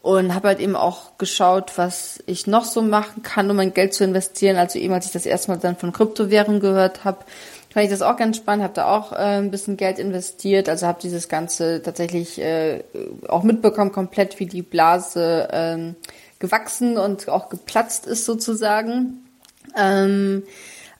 und 0.00 0.34
habe 0.34 0.48
halt 0.48 0.60
eben 0.60 0.76
auch 0.76 1.18
geschaut, 1.18 1.72
was 1.76 2.22
ich 2.26 2.46
noch 2.46 2.64
so 2.64 2.80
machen 2.80 3.22
kann, 3.22 3.50
um 3.50 3.56
mein 3.56 3.74
Geld 3.74 3.92
zu 3.92 4.04
investieren. 4.04 4.56
Also 4.56 4.78
eben, 4.78 4.94
als 4.94 5.06
ich 5.06 5.12
das 5.12 5.26
erste 5.26 5.50
Mal 5.50 5.58
dann 5.58 5.76
von 5.76 5.92
Kryptowährungen 5.92 6.60
gehört 6.60 7.04
habe, 7.04 7.24
fand 7.72 7.84
ich 7.84 7.90
das 7.90 8.02
auch 8.02 8.16
ganz 8.16 8.36
spannend, 8.36 8.64
habe 8.64 8.74
da 8.74 8.96
auch 8.96 9.12
äh, 9.12 9.16
ein 9.16 9.50
bisschen 9.50 9.76
Geld 9.76 9.98
investiert, 9.98 10.68
also 10.68 10.86
habe 10.86 11.00
dieses 11.02 11.28
Ganze 11.28 11.82
tatsächlich 11.82 12.40
äh, 12.40 12.84
auch 13.28 13.42
mitbekommen, 13.42 13.92
komplett 13.92 14.38
wie 14.40 14.46
die 14.46 14.62
Blase 14.62 15.48
ähm, 15.52 15.96
gewachsen 16.38 16.96
und 16.98 17.28
auch 17.28 17.48
geplatzt 17.48 18.06
ist 18.06 18.24
sozusagen. 18.24 19.24
Ähm, 19.76 20.44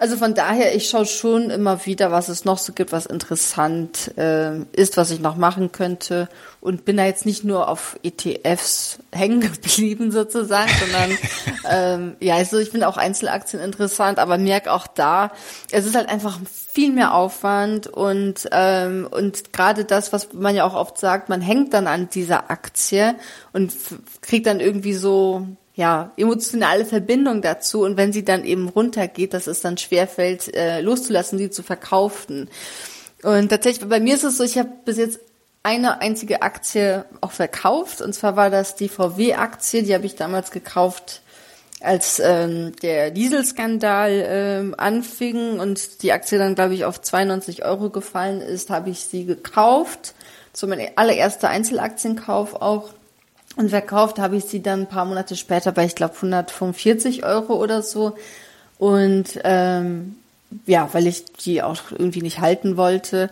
also 0.04 0.18
von 0.18 0.34
daher, 0.34 0.76
ich 0.76 0.90
schaue 0.90 1.06
schon 1.06 1.48
immer 1.48 1.86
wieder, 1.86 2.12
was 2.12 2.28
es 2.28 2.44
noch 2.44 2.58
so 2.58 2.74
gibt, 2.74 2.92
was 2.92 3.06
interessant 3.06 4.12
äh, 4.18 4.58
ist, 4.72 4.98
was 4.98 5.10
ich 5.10 5.18
noch 5.18 5.36
machen 5.36 5.72
könnte. 5.72 6.28
Und 6.60 6.84
bin 6.84 6.98
da 6.98 7.06
jetzt 7.06 7.24
nicht 7.24 7.42
nur 7.42 7.68
auf 7.68 7.98
ETFs 8.02 8.98
hängen 9.12 9.40
geblieben 9.40 10.12
sozusagen, 10.12 10.70
sondern 10.78 11.18
ähm, 11.70 12.16
ja, 12.20 12.34
also 12.34 12.58
ich 12.58 12.68
finde 12.68 12.86
auch 12.86 12.98
Einzelaktien 12.98 13.62
interessant, 13.62 14.18
aber 14.18 14.36
merke 14.36 14.72
auch 14.72 14.86
da, 14.86 15.32
es 15.70 15.86
ist 15.86 15.96
halt 15.96 16.10
einfach 16.10 16.38
viel 16.70 16.92
mehr 16.92 17.14
Aufwand 17.14 17.86
und 17.86 18.46
ähm, 18.52 19.08
und 19.10 19.54
gerade 19.54 19.86
das, 19.86 20.12
was 20.12 20.34
man 20.34 20.54
ja 20.54 20.66
auch 20.66 20.74
oft 20.74 20.98
sagt, 20.98 21.30
man 21.30 21.40
hängt 21.40 21.72
dann 21.72 21.86
an 21.86 22.10
dieser 22.10 22.50
Aktie 22.50 23.14
und 23.54 23.72
kriegt 24.20 24.46
dann 24.46 24.60
irgendwie 24.60 24.92
so 24.92 25.46
ja, 25.74 26.12
emotionale 26.16 26.84
Verbindung 26.84 27.42
dazu 27.42 27.82
und 27.82 27.96
wenn 27.96 28.12
sie 28.12 28.24
dann 28.24 28.44
eben 28.44 28.68
runtergeht, 28.68 29.34
dass 29.34 29.46
es 29.46 29.60
dann 29.60 29.76
schwerfällt, 29.76 30.54
äh, 30.54 30.80
loszulassen, 30.80 31.38
sie 31.38 31.50
zu 31.50 31.62
verkaufen. 31.62 32.48
Und 33.22 33.48
tatsächlich, 33.48 33.88
bei 33.88 34.00
mir 34.00 34.14
ist 34.14 34.24
es 34.24 34.36
so, 34.36 34.44
ich 34.44 34.58
habe 34.58 34.70
bis 34.84 34.98
jetzt 34.98 35.18
eine 35.64 36.00
einzige 36.00 36.42
Aktie 36.42 37.06
auch 37.20 37.32
verkauft 37.32 38.02
und 38.02 38.12
zwar 38.14 38.36
war 38.36 38.50
das 38.50 38.76
die 38.76 38.88
VW-Aktie, 38.88 39.82
die 39.82 39.94
habe 39.94 40.06
ich 40.06 40.14
damals 40.14 40.50
gekauft, 40.50 41.22
als 41.80 42.20
ähm, 42.20 42.72
der 42.82 43.10
Dieselskandal 43.10 44.24
ähm, 44.26 44.74
anfing 44.76 45.58
und 45.60 46.02
die 46.02 46.12
Aktie 46.12 46.38
dann, 46.38 46.54
glaube 46.54 46.74
ich, 46.74 46.84
auf 46.84 47.00
92 47.00 47.64
Euro 47.64 47.90
gefallen 47.90 48.40
ist, 48.40 48.70
habe 48.70 48.90
ich 48.90 49.00
sie 49.00 49.24
gekauft. 49.24 50.14
So 50.52 50.66
mein 50.66 50.80
allererster 50.96 51.48
Einzelaktienkauf 51.48 52.54
auch. 52.54 52.90
Und 53.56 53.70
verkauft 53.70 54.18
habe 54.18 54.36
ich 54.36 54.44
sie 54.44 54.62
dann 54.62 54.82
ein 54.82 54.88
paar 54.88 55.04
Monate 55.04 55.36
später 55.36 55.72
bei, 55.72 55.84
ich 55.84 55.94
glaube, 55.94 56.14
145 56.16 57.24
Euro 57.24 57.54
oder 57.54 57.82
so. 57.82 58.16
Und 58.78 59.40
ähm, 59.44 60.16
ja, 60.66 60.88
weil 60.92 61.06
ich 61.06 61.24
die 61.44 61.62
auch 61.62 61.78
irgendwie 61.90 62.22
nicht 62.22 62.40
halten 62.40 62.76
wollte. 62.76 63.30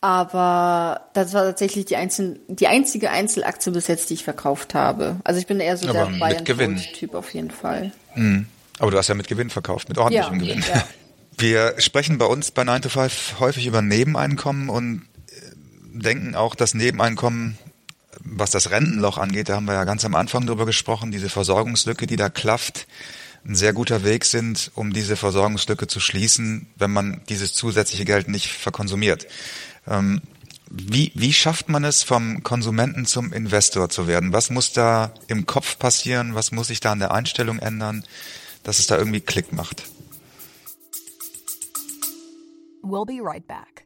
Aber 0.00 1.00
das 1.14 1.32
war 1.32 1.44
tatsächlich 1.44 1.86
die, 1.86 1.96
einzelne, 1.96 2.38
die 2.48 2.68
einzige 2.68 3.10
Einzelaktie 3.10 3.72
bis 3.72 3.88
jetzt, 3.88 4.10
die 4.10 4.14
ich 4.14 4.24
verkauft 4.24 4.74
habe. 4.74 5.16
Also 5.24 5.40
ich 5.40 5.46
bin 5.46 5.58
eher 5.58 5.76
so 5.76 5.88
Aber 5.88 6.06
der 6.06 6.18
Bayern-Typ 6.18 7.14
auf 7.14 7.34
jeden 7.34 7.50
Fall. 7.50 7.92
Mhm. 8.14 8.46
Aber 8.78 8.90
du 8.90 8.98
hast 8.98 9.08
ja 9.08 9.14
mit 9.14 9.26
Gewinn 9.26 9.50
verkauft, 9.50 9.88
mit 9.88 9.98
ordentlichem 9.98 10.40
ja, 10.40 10.54
Gewinn. 10.54 10.64
Ja. 10.68 10.84
Wir 11.38 11.74
sprechen 11.78 12.18
bei 12.18 12.26
uns 12.26 12.50
bei 12.50 12.64
9 12.64 12.82
to 12.82 12.88
5 12.88 13.40
häufig 13.40 13.66
über 13.66 13.82
Nebeneinkommen 13.82 14.68
und 14.68 15.02
äh, 15.28 16.00
denken 16.00 16.34
auch, 16.34 16.54
dass 16.54 16.72
Nebeneinkommen 16.72 17.58
was 18.20 18.50
das 18.50 18.70
Rentenloch 18.70 19.18
angeht, 19.18 19.48
da 19.48 19.56
haben 19.56 19.66
wir 19.66 19.74
ja 19.74 19.84
ganz 19.84 20.04
am 20.04 20.14
Anfang 20.14 20.46
drüber 20.46 20.66
gesprochen, 20.66 21.10
diese 21.10 21.28
Versorgungslücke, 21.28 22.06
die 22.06 22.16
da 22.16 22.28
klafft, 22.28 22.86
ein 23.46 23.54
sehr 23.54 23.72
guter 23.72 24.04
Weg 24.04 24.24
sind, 24.24 24.70
um 24.74 24.92
diese 24.92 25.16
Versorgungslücke 25.16 25.86
zu 25.86 26.00
schließen, 26.00 26.66
wenn 26.76 26.90
man 26.90 27.20
dieses 27.28 27.54
zusätzliche 27.54 28.04
Geld 28.04 28.28
nicht 28.28 28.48
verkonsumiert. 28.48 29.26
Ähm, 29.86 30.20
wie, 30.68 31.12
wie 31.14 31.32
schafft 31.32 31.68
man 31.68 31.84
es, 31.84 32.02
vom 32.02 32.42
Konsumenten 32.42 33.06
zum 33.06 33.32
Investor 33.32 33.88
zu 33.88 34.08
werden? 34.08 34.32
Was 34.32 34.50
muss 34.50 34.72
da 34.72 35.14
im 35.28 35.46
Kopf 35.46 35.78
passieren? 35.78 36.34
Was 36.34 36.50
muss 36.50 36.68
sich 36.68 36.80
da 36.80 36.92
an 36.92 36.98
der 36.98 37.12
Einstellung 37.12 37.60
ändern, 37.60 38.04
dass 38.64 38.80
es 38.80 38.88
da 38.88 38.98
irgendwie 38.98 39.20
Klick 39.20 39.52
macht? 39.52 39.84
We'll 42.82 43.06
be 43.06 43.20
right 43.22 43.46
back. 43.46 43.85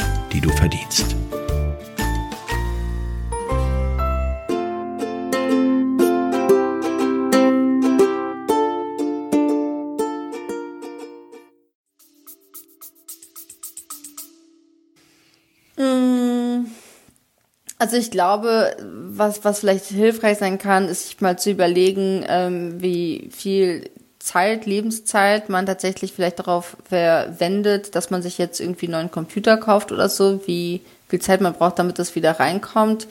die 0.31 0.41
du 0.41 0.49
verdienst. 0.49 1.15
Mm, 15.77 16.65
also 17.77 17.97
ich 17.97 18.11
glaube, 18.11 18.75
was, 18.79 19.43
was 19.43 19.59
vielleicht 19.59 19.85
hilfreich 19.85 20.37
sein 20.37 20.57
kann, 20.57 20.87
ist 20.87 21.07
sich 21.07 21.21
mal 21.21 21.37
zu 21.37 21.51
überlegen, 21.51 22.23
ähm, 22.27 22.81
wie 22.81 23.29
viel 23.31 23.89
Zeit, 24.23 24.65
Lebenszeit 24.65 25.49
man 25.49 25.65
tatsächlich 25.65 26.13
vielleicht 26.13 26.39
darauf 26.39 26.77
verwendet, 26.87 27.95
dass 27.95 28.09
man 28.09 28.21
sich 28.21 28.37
jetzt 28.37 28.59
irgendwie 28.59 28.85
einen 28.85 28.93
neuen 28.93 29.11
Computer 29.11 29.57
kauft 29.57 29.91
oder 29.91 30.09
so, 30.09 30.45
wie 30.47 30.81
viel 31.09 31.19
Zeit 31.19 31.41
man 31.41 31.53
braucht, 31.53 31.79
damit 31.79 31.99
das 31.99 32.15
wieder 32.15 32.39
reinkommt. 32.39 33.07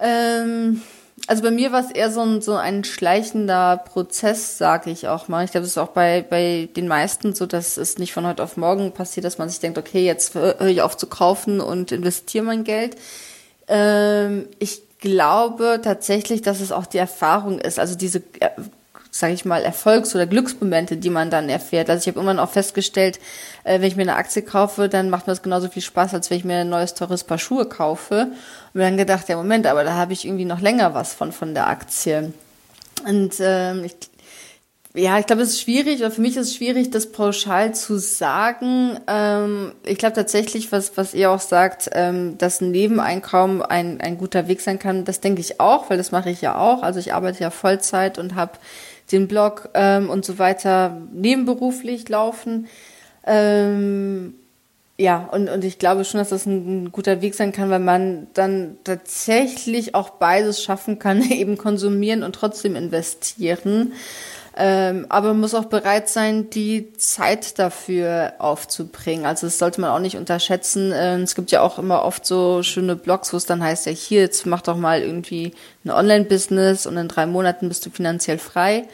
Ähm, 0.00 0.82
also 1.28 1.42
bei 1.42 1.50
mir 1.50 1.70
war 1.70 1.84
es 1.84 1.90
eher 1.90 2.10
so 2.10 2.20
ein, 2.20 2.42
so 2.42 2.54
ein 2.54 2.82
schleichender 2.82 3.76
Prozess, 3.76 4.58
sage 4.58 4.90
ich 4.90 5.06
auch 5.06 5.28
mal. 5.28 5.44
Ich 5.44 5.52
glaube, 5.52 5.64
es 5.64 5.72
ist 5.72 5.78
auch 5.78 5.88
bei, 5.88 6.24
bei 6.28 6.68
den 6.74 6.88
meisten 6.88 7.34
so, 7.34 7.46
dass 7.46 7.76
es 7.76 7.98
nicht 7.98 8.12
von 8.12 8.26
heute 8.26 8.42
auf 8.42 8.56
morgen 8.56 8.92
passiert, 8.92 9.24
dass 9.24 9.38
man 9.38 9.48
sich 9.48 9.60
denkt, 9.60 9.78
okay, 9.78 10.04
jetzt 10.04 10.34
höre 10.34 10.60
ich 10.62 10.82
auf 10.82 10.96
zu 10.96 11.06
kaufen 11.06 11.60
und 11.60 11.92
investiere 11.92 12.44
mein 12.44 12.64
Geld. 12.64 12.96
Ähm, 13.68 14.48
ich 14.58 14.82
glaube 14.98 15.80
tatsächlich, 15.82 16.42
dass 16.42 16.60
es 16.60 16.72
auch 16.72 16.86
die 16.86 16.98
Erfahrung 16.98 17.60
ist, 17.60 17.78
also 17.78 17.94
diese 17.94 18.18
äh, 18.40 18.50
sage 19.14 19.34
ich 19.34 19.44
mal, 19.44 19.62
Erfolgs- 19.62 20.14
oder 20.14 20.26
Glücksmomente, 20.26 20.96
die 20.96 21.10
man 21.10 21.28
dann 21.28 21.50
erfährt. 21.50 21.90
Also 21.90 22.00
ich 22.00 22.08
habe 22.08 22.18
irgendwann 22.18 22.38
auch 22.38 22.50
festgestellt, 22.50 23.20
äh, 23.62 23.74
wenn 23.74 23.88
ich 23.88 23.96
mir 23.96 24.02
eine 24.02 24.16
Aktie 24.16 24.40
kaufe, 24.40 24.88
dann 24.88 25.10
macht 25.10 25.26
mir 25.26 25.32
das 25.32 25.42
genauso 25.42 25.68
viel 25.68 25.82
Spaß, 25.82 26.14
als 26.14 26.30
wenn 26.30 26.38
ich 26.38 26.44
mir 26.44 26.56
ein 26.56 26.70
neues 26.70 26.94
teures 26.94 27.22
Paar 27.22 27.38
Schuhe 27.38 27.66
kaufe. 27.66 28.28
Und 28.32 28.74
mir 28.74 28.84
dann 28.84 28.96
gedacht, 28.96 29.28
ja 29.28 29.36
Moment, 29.36 29.66
aber 29.66 29.84
da 29.84 29.94
habe 29.94 30.14
ich 30.14 30.24
irgendwie 30.24 30.46
noch 30.46 30.60
länger 30.60 30.94
was 30.94 31.12
von 31.12 31.30
von 31.30 31.52
der 31.52 31.68
Aktie. 31.68 32.32
Und 33.06 33.34
ähm, 33.40 33.84
ich, 33.84 33.96
ja, 34.94 35.18
ich 35.18 35.26
glaube, 35.26 35.42
es 35.42 35.50
ist 35.50 35.60
schwierig, 35.60 36.00
oder 36.00 36.10
für 36.10 36.22
mich 36.22 36.36
ist 36.36 36.48
es 36.48 36.56
schwierig, 36.56 36.90
das 36.90 37.12
pauschal 37.12 37.74
zu 37.74 37.98
sagen. 37.98 38.98
Ähm, 39.06 39.72
ich 39.84 39.98
glaube 39.98 40.14
tatsächlich, 40.14 40.72
was, 40.72 40.96
was 40.96 41.12
ihr 41.12 41.30
auch 41.30 41.40
sagt, 41.40 41.90
ähm, 41.92 42.38
dass 42.38 42.62
ein 42.62 42.70
Nebeneinkommen 42.70 43.60
ein, 43.60 44.00
ein 44.00 44.16
guter 44.16 44.48
Weg 44.48 44.62
sein 44.62 44.78
kann, 44.78 45.04
das 45.04 45.20
denke 45.20 45.42
ich 45.42 45.60
auch, 45.60 45.90
weil 45.90 45.98
das 45.98 46.12
mache 46.12 46.30
ich 46.30 46.40
ja 46.40 46.56
auch. 46.56 46.82
Also 46.82 46.98
ich 46.98 47.12
arbeite 47.12 47.40
ja 47.40 47.50
Vollzeit 47.50 48.16
und 48.16 48.34
habe 48.34 48.52
den 49.12 49.28
Blog 49.28 49.68
ähm, 49.74 50.10
und 50.10 50.24
so 50.24 50.38
weiter 50.38 51.00
nebenberuflich 51.12 52.08
laufen. 52.08 52.66
Ähm, 53.26 54.34
ja, 54.98 55.28
und, 55.32 55.48
und 55.48 55.64
ich 55.64 55.78
glaube 55.78 56.04
schon, 56.04 56.18
dass 56.18 56.28
das 56.28 56.46
ein, 56.46 56.84
ein, 56.84 56.92
guter 56.92 57.22
Weg 57.22 57.34
sein 57.34 57.52
kann, 57.52 57.70
weil 57.70 57.80
man 57.80 58.28
dann 58.34 58.76
tatsächlich 58.84 59.94
auch 59.94 60.10
beides 60.10 60.62
schaffen 60.62 60.98
kann, 60.98 61.22
eben 61.30 61.58
konsumieren 61.58 62.22
und 62.22 62.34
trotzdem 62.34 62.76
investieren. 62.76 63.92
Ähm, 64.56 65.06
aber 65.08 65.28
man 65.28 65.40
muss 65.40 65.54
auch 65.54 65.64
bereit 65.64 66.08
sein, 66.08 66.50
die 66.50 66.92
Zeit 66.94 67.58
dafür 67.58 68.34
aufzubringen. 68.38 69.24
Also 69.24 69.46
das 69.46 69.58
sollte 69.58 69.80
man 69.80 69.90
auch 69.90 69.98
nicht 69.98 70.16
unterschätzen. 70.16 70.92
Ähm, 70.94 71.22
es 71.22 71.34
gibt 71.34 71.50
ja 71.52 71.62
auch 71.62 71.78
immer 71.78 72.04
oft 72.04 72.26
so 72.26 72.62
schöne 72.62 72.96
Blogs, 72.96 73.32
wo 73.32 73.38
es 73.38 73.46
dann 73.46 73.62
heißt, 73.62 73.86
ja 73.86 73.92
hier, 73.92 74.20
jetzt 74.20 74.44
mach 74.44 74.60
doch 74.60 74.76
mal 74.76 75.00
irgendwie 75.00 75.54
ein 75.84 75.90
Online-Business 75.90 76.86
und 76.86 76.98
in 76.98 77.08
drei 77.08 77.26
Monaten 77.26 77.68
bist 77.68 77.86
du 77.86 77.90
finanziell 77.90 78.38
frei. 78.38 78.88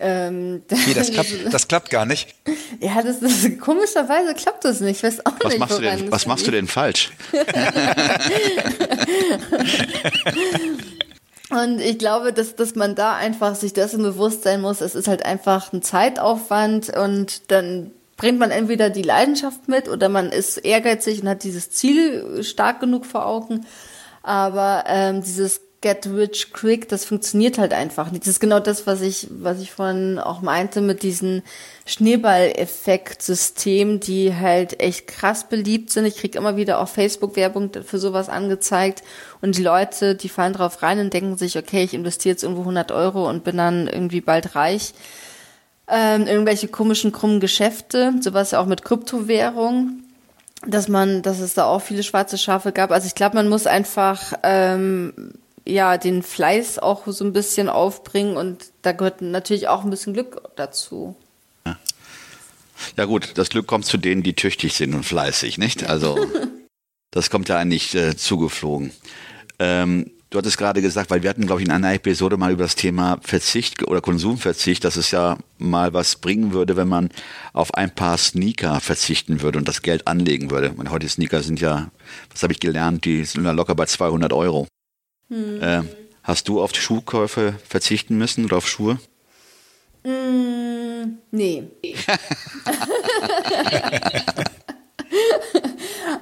Ähm, 0.00 0.62
Wie, 0.68 0.94
das 0.94 1.12
klappt, 1.12 1.30
das 1.52 1.68
klappt 1.68 1.90
gar 1.90 2.06
nicht. 2.06 2.34
Ja, 2.80 3.02
das 3.02 3.18
ist, 3.18 3.60
komischerweise 3.60 4.32
klappt 4.32 4.64
das 4.64 4.80
nicht. 4.80 4.98
Ich 4.98 5.02
weiß 5.02 5.26
auch 5.26 5.32
was 5.40 5.52
nicht, 5.52 5.58
machst 5.58 5.76
du 5.76 5.82
denn, 5.82 6.10
Was 6.10 6.26
machst 6.26 6.46
du 6.46 6.50
denn 6.50 6.66
falsch? 6.66 7.10
Und 11.50 11.80
ich 11.80 11.98
glaube, 11.98 12.32
dass, 12.32 12.54
dass 12.54 12.76
man 12.76 12.94
da 12.94 13.16
einfach 13.16 13.54
sich 13.54 13.72
dessen 13.72 14.02
bewusst 14.02 14.44
sein 14.44 14.60
muss, 14.60 14.80
es 14.80 14.94
ist 14.94 15.08
halt 15.08 15.24
einfach 15.24 15.72
ein 15.72 15.82
Zeitaufwand 15.82 16.96
und 16.96 17.50
dann 17.50 17.90
bringt 18.16 18.38
man 18.38 18.50
entweder 18.50 18.90
die 18.90 19.02
Leidenschaft 19.02 19.66
mit 19.66 19.88
oder 19.88 20.08
man 20.08 20.30
ist 20.30 20.58
ehrgeizig 20.58 21.22
und 21.22 21.28
hat 21.28 21.42
dieses 21.42 21.70
Ziel 21.70 22.44
stark 22.44 22.80
genug 22.80 23.06
vor 23.06 23.26
Augen. 23.26 23.66
Aber 24.22 24.84
ähm, 24.86 25.22
dieses 25.22 25.62
Get 25.82 26.06
Rich 26.06 26.52
Quick, 26.52 26.90
das 26.90 27.06
funktioniert 27.06 27.56
halt 27.56 27.72
einfach 27.72 28.10
nicht. 28.10 28.24
Das 28.24 28.34
ist 28.34 28.40
genau 28.40 28.60
das, 28.60 28.86
was 28.86 29.00
ich, 29.00 29.28
was 29.30 29.60
ich 29.60 29.70
vorhin 29.70 30.18
auch 30.18 30.42
meinte 30.42 30.82
mit 30.82 31.02
diesen 31.02 31.42
Schneeball-Effekt-Systemen, 31.86 33.98
die 33.98 34.34
halt 34.34 34.78
echt 34.80 35.06
krass 35.06 35.48
beliebt 35.48 35.90
sind. 35.90 36.04
Ich 36.04 36.16
krieg 36.16 36.34
immer 36.34 36.56
wieder 36.56 36.80
auf 36.80 36.90
Facebook 36.90 37.34
Werbung 37.34 37.70
für 37.82 37.98
sowas 37.98 38.28
angezeigt 38.28 39.02
und 39.40 39.56
die 39.56 39.62
Leute, 39.62 40.14
die 40.14 40.28
fallen 40.28 40.52
drauf 40.52 40.82
rein 40.82 40.98
und 40.98 41.14
denken 41.14 41.38
sich, 41.38 41.56
okay, 41.56 41.82
ich 41.82 41.94
investiere 41.94 42.34
jetzt 42.34 42.42
irgendwo 42.42 42.60
100 42.60 42.92
Euro 42.92 43.26
und 43.26 43.44
bin 43.44 43.56
dann 43.56 43.88
irgendwie 43.88 44.20
bald 44.20 44.54
reich. 44.54 44.92
Ähm, 45.88 46.26
irgendwelche 46.26 46.68
komischen, 46.68 47.10
krummen 47.10 47.40
Geschäfte, 47.40 48.12
sowas 48.20 48.50
ja 48.50 48.60
auch 48.60 48.66
mit 48.66 48.84
Kryptowährung 48.84 50.02
dass 50.66 50.88
man, 50.88 51.22
dass 51.22 51.40
es 51.40 51.54
da 51.54 51.64
auch 51.64 51.80
viele 51.80 52.02
schwarze 52.02 52.36
Schafe 52.36 52.72
gab. 52.72 52.90
Also 52.90 53.06
ich 53.06 53.14
glaube, 53.14 53.34
man 53.34 53.48
muss 53.48 53.66
einfach 53.66 54.34
ähm, 54.42 55.32
ja 55.66 55.98
den 55.98 56.22
Fleiß 56.22 56.78
auch 56.78 57.06
so 57.06 57.24
ein 57.24 57.32
bisschen 57.32 57.68
aufbringen 57.68 58.36
und 58.36 58.66
da 58.82 58.92
gehört 58.92 59.22
natürlich 59.22 59.68
auch 59.68 59.84
ein 59.84 59.90
bisschen 59.90 60.14
Glück 60.14 60.42
dazu. 60.56 61.16
Ja, 61.66 61.78
ja 62.96 63.04
gut, 63.04 63.32
das 63.34 63.50
Glück 63.50 63.66
kommt 63.66 63.86
zu 63.86 63.96
denen, 63.96 64.22
die 64.22 64.34
tüchtig 64.34 64.74
sind 64.74 64.94
und 64.94 65.04
fleißig, 65.04 65.58
nicht? 65.58 65.88
Also 65.88 66.18
das 67.10 67.30
kommt 67.30 67.48
ja 67.48 67.58
eigentlich 67.58 67.94
äh, 67.94 68.16
zugeflogen. 68.16 68.92
Ähm, 69.58 70.10
du 70.30 70.38
hattest 70.38 70.58
gerade 70.58 70.80
gesagt, 70.80 71.10
weil 71.10 71.22
wir 71.22 71.30
hatten, 71.30 71.46
glaube 71.46 71.60
ich, 71.60 71.66
in 71.66 71.72
einer 71.72 71.92
Episode 71.92 72.36
mal 72.36 72.52
über 72.52 72.62
das 72.62 72.76
Thema 72.76 73.18
Verzicht 73.22 73.86
oder 73.86 74.00
Konsumverzicht, 74.00 74.84
dass 74.84 74.96
es 74.96 75.10
ja 75.10 75.36
mal 75.58 75.92
was 75.92 76.16
bringen 76.16 76.52
würde, 76.52 76.76
wenn 76.76 76.88
man 76.88 77.10
auf 77.52 77.74
ein 77.74 77.94
paar 77.94 78.16
Sneaker 78.16 78.80
verzichten 78.80 79.42
würde 79.42 79.58
und 79.58 79.68
das 79.68 79.82
Geld 79.82 80.06
anlegen 80.06 80.50
würde. 80.50 80.72
Und 80.76 80.90
heute 80.90 81.08
Sneaker 81.08 81.42
sind 81.42 81.60
ja, 81.60 81.90
was 82.32 82.42
habe 82.42 82.52
ich 82.52 82.60
gelernt, 82.60 83.04
die 83.04 83.24
sind 83.24 83.44
ja 83.44 83.52
locker 83.52 83.74
bei 83.74 83.86
200 83.86 84.32
Euro. 84.32 84.66
Hm. 85.30 85.62
Äh, 85.62 85.82
hast 86.22 86.48
du 86.48 86.60
auf 86.60 86.74
Schuhkäufe 86.74 87.54
verzichten 87.66 88.18
müssen 88.18 88.44
oder 88.44 88.58
auf 88.58 88.68
Schuhe? 88.68 88.98
Mm, 90.04 91.18
nee. 91.30 91.68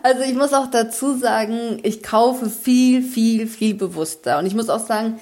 also 0.02 0.22
ich 0.22 0.34
muss 0.34 0.52
auch 0.52 0.70
dazu 0.70 1.16
sagen, 1.16 1.80
ich 1.82 2.02
kaufe 2.02 2.50
viel, 2.50 3.02
viel, 3.02 3.46
viel 3.46 3.74
bewusster. 3.74 4.38
Und 4.38 4.46
ich 4.46 4.54
muss 4.54 4.68
auch 4.68 4.84
sagen, 4.84 5.20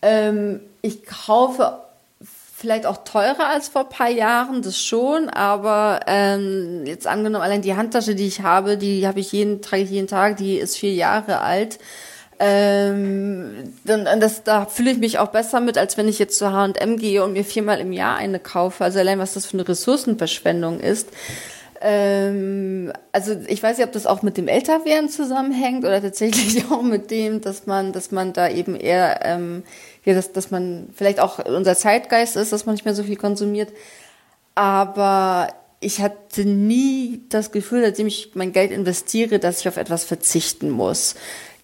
ähm, 0.00 0.60
ich 0.82 1.04
kaufe 1.04 1.80
vielleicht 2.56 2.86
auch 2.86 3.04
teurer 3.04 3.48
als 3.48 3.68
vor 3.68 3.82
ein 3.82 3.88
paar 3.88 4.10
Jahren, 4.10 4.62
das 4.62 4.80
schon, 4.80 5.28
aber 5.28 6.00
ähm, 6.06 6.86
jetzt 6.86 7.06
angenommen, 7.06 7.42
allein 7.42 7.62
die 7.62 7.74
Handtasche, 7.74 8.14
die 8.14 8.26
ich 8.26 8.40
habe, 8.42 8.78
die 8.78 9.06
habe 9.06 9.20
ich 9.20 9.32
jeden, 9.32 9.60
trage 9.60 9.82
ich 9.82 9.90
jeden 9.90 10.08
Tag, 10.08 10.36
die 10.38 10.56
ist 10.56 10.76
vier 10.76 10.94
Jahre 10.94 11.40
alt. 11.40 11.78
Ähm, 12.40 13.72
dann, 13.84 14.20
das, 14.20 14.42
da 14.42 14.66
fühle 14.66 14.90
ich 14.90 14.98
mich 14.98 15.18
auch 15.18 15.28
besser 15.28 15.60
mit, 15.60 15.78
als 15.78 15.96
wenn 15.96 16.08
ich 16.08 16.18
jetzt 16.18 16.38
zu 16.38 16.52
H&M 16.52 16.96
gehe 16.96 17.22
und 17.24 17.32
mir 17.32 17.44
viermal 17.44 17.80
im 17.80 17.92
Jahr 17.92 18.16
eine 18.16 18.40
kaufe. 18.40 18.84
Also 18.84 18.98
allein, 18.98 19.18
was 19.18 19.34
das 19.34 19.46
für 19.46 19.54
eine 19.54 19.68
Ressourcenverschwendung 19.68 20.80
ist. 20.80 21.08
Ähm, 21.80 22.92
also 23.12 23.36
ich 23.46 23.62
weiß 23.62 23.76
nicht, 23.76 23.86
ob 23.86 23.92
das 23.92 24.06
auch 24.06 24.22
mit 24.22 24.36
dem 24.36 24.48
Älterwerden 24.48 25.10
zusammenhängt 25.10 25.84
oder 25.84 26.00
tatsächlich 26.00 26.64
auch 26.70 26.82
mit 26.82 27.10
dem, 27.10 27.40
dass 27.40 27.66
man, 27.66 27.92
dass 27.92 28.10
man 28.10 28.32
da 28.32 28.48
eben 28.48 28.74
eher, 28.74 29.20
ähm, 29.22 29.62
ja, 30.04 30.14
dass, 30.14 30.32
dass 30.32 30.50
man 30.50 30.88
vielleicht 30.94 31.20
auch 31.20 31.44
unser 31.44 31.76
Zeitgeist 31.76 32.36
ist, 32.36 32.52
dass 32.52 32.66
man 32.66 32.74
nicht 32.74 32.84
mehr 32.84 32.94
so 32.94 33.04
viel 33.04 33.16
konsumiert. 33.16 33.72
Aber 34.54 35.48
ich 35.80 36.00
hatte 36.00 36.46
nie 36.46 37.20
das 37.28 37.52
Gefühl, 37.52 37.82
seitdem 37.82 38.06
ich 38.06 38.30
mein 38.34 38.52
Geld 38.52 38.70
investiere, 38.70 39.38
dass 39.38 39.60
ich 39.60 39.68
auf 39.68 39.76
etwas 39.76 40.04
verzichten 40.04 40.70
muss. 40.70 41.14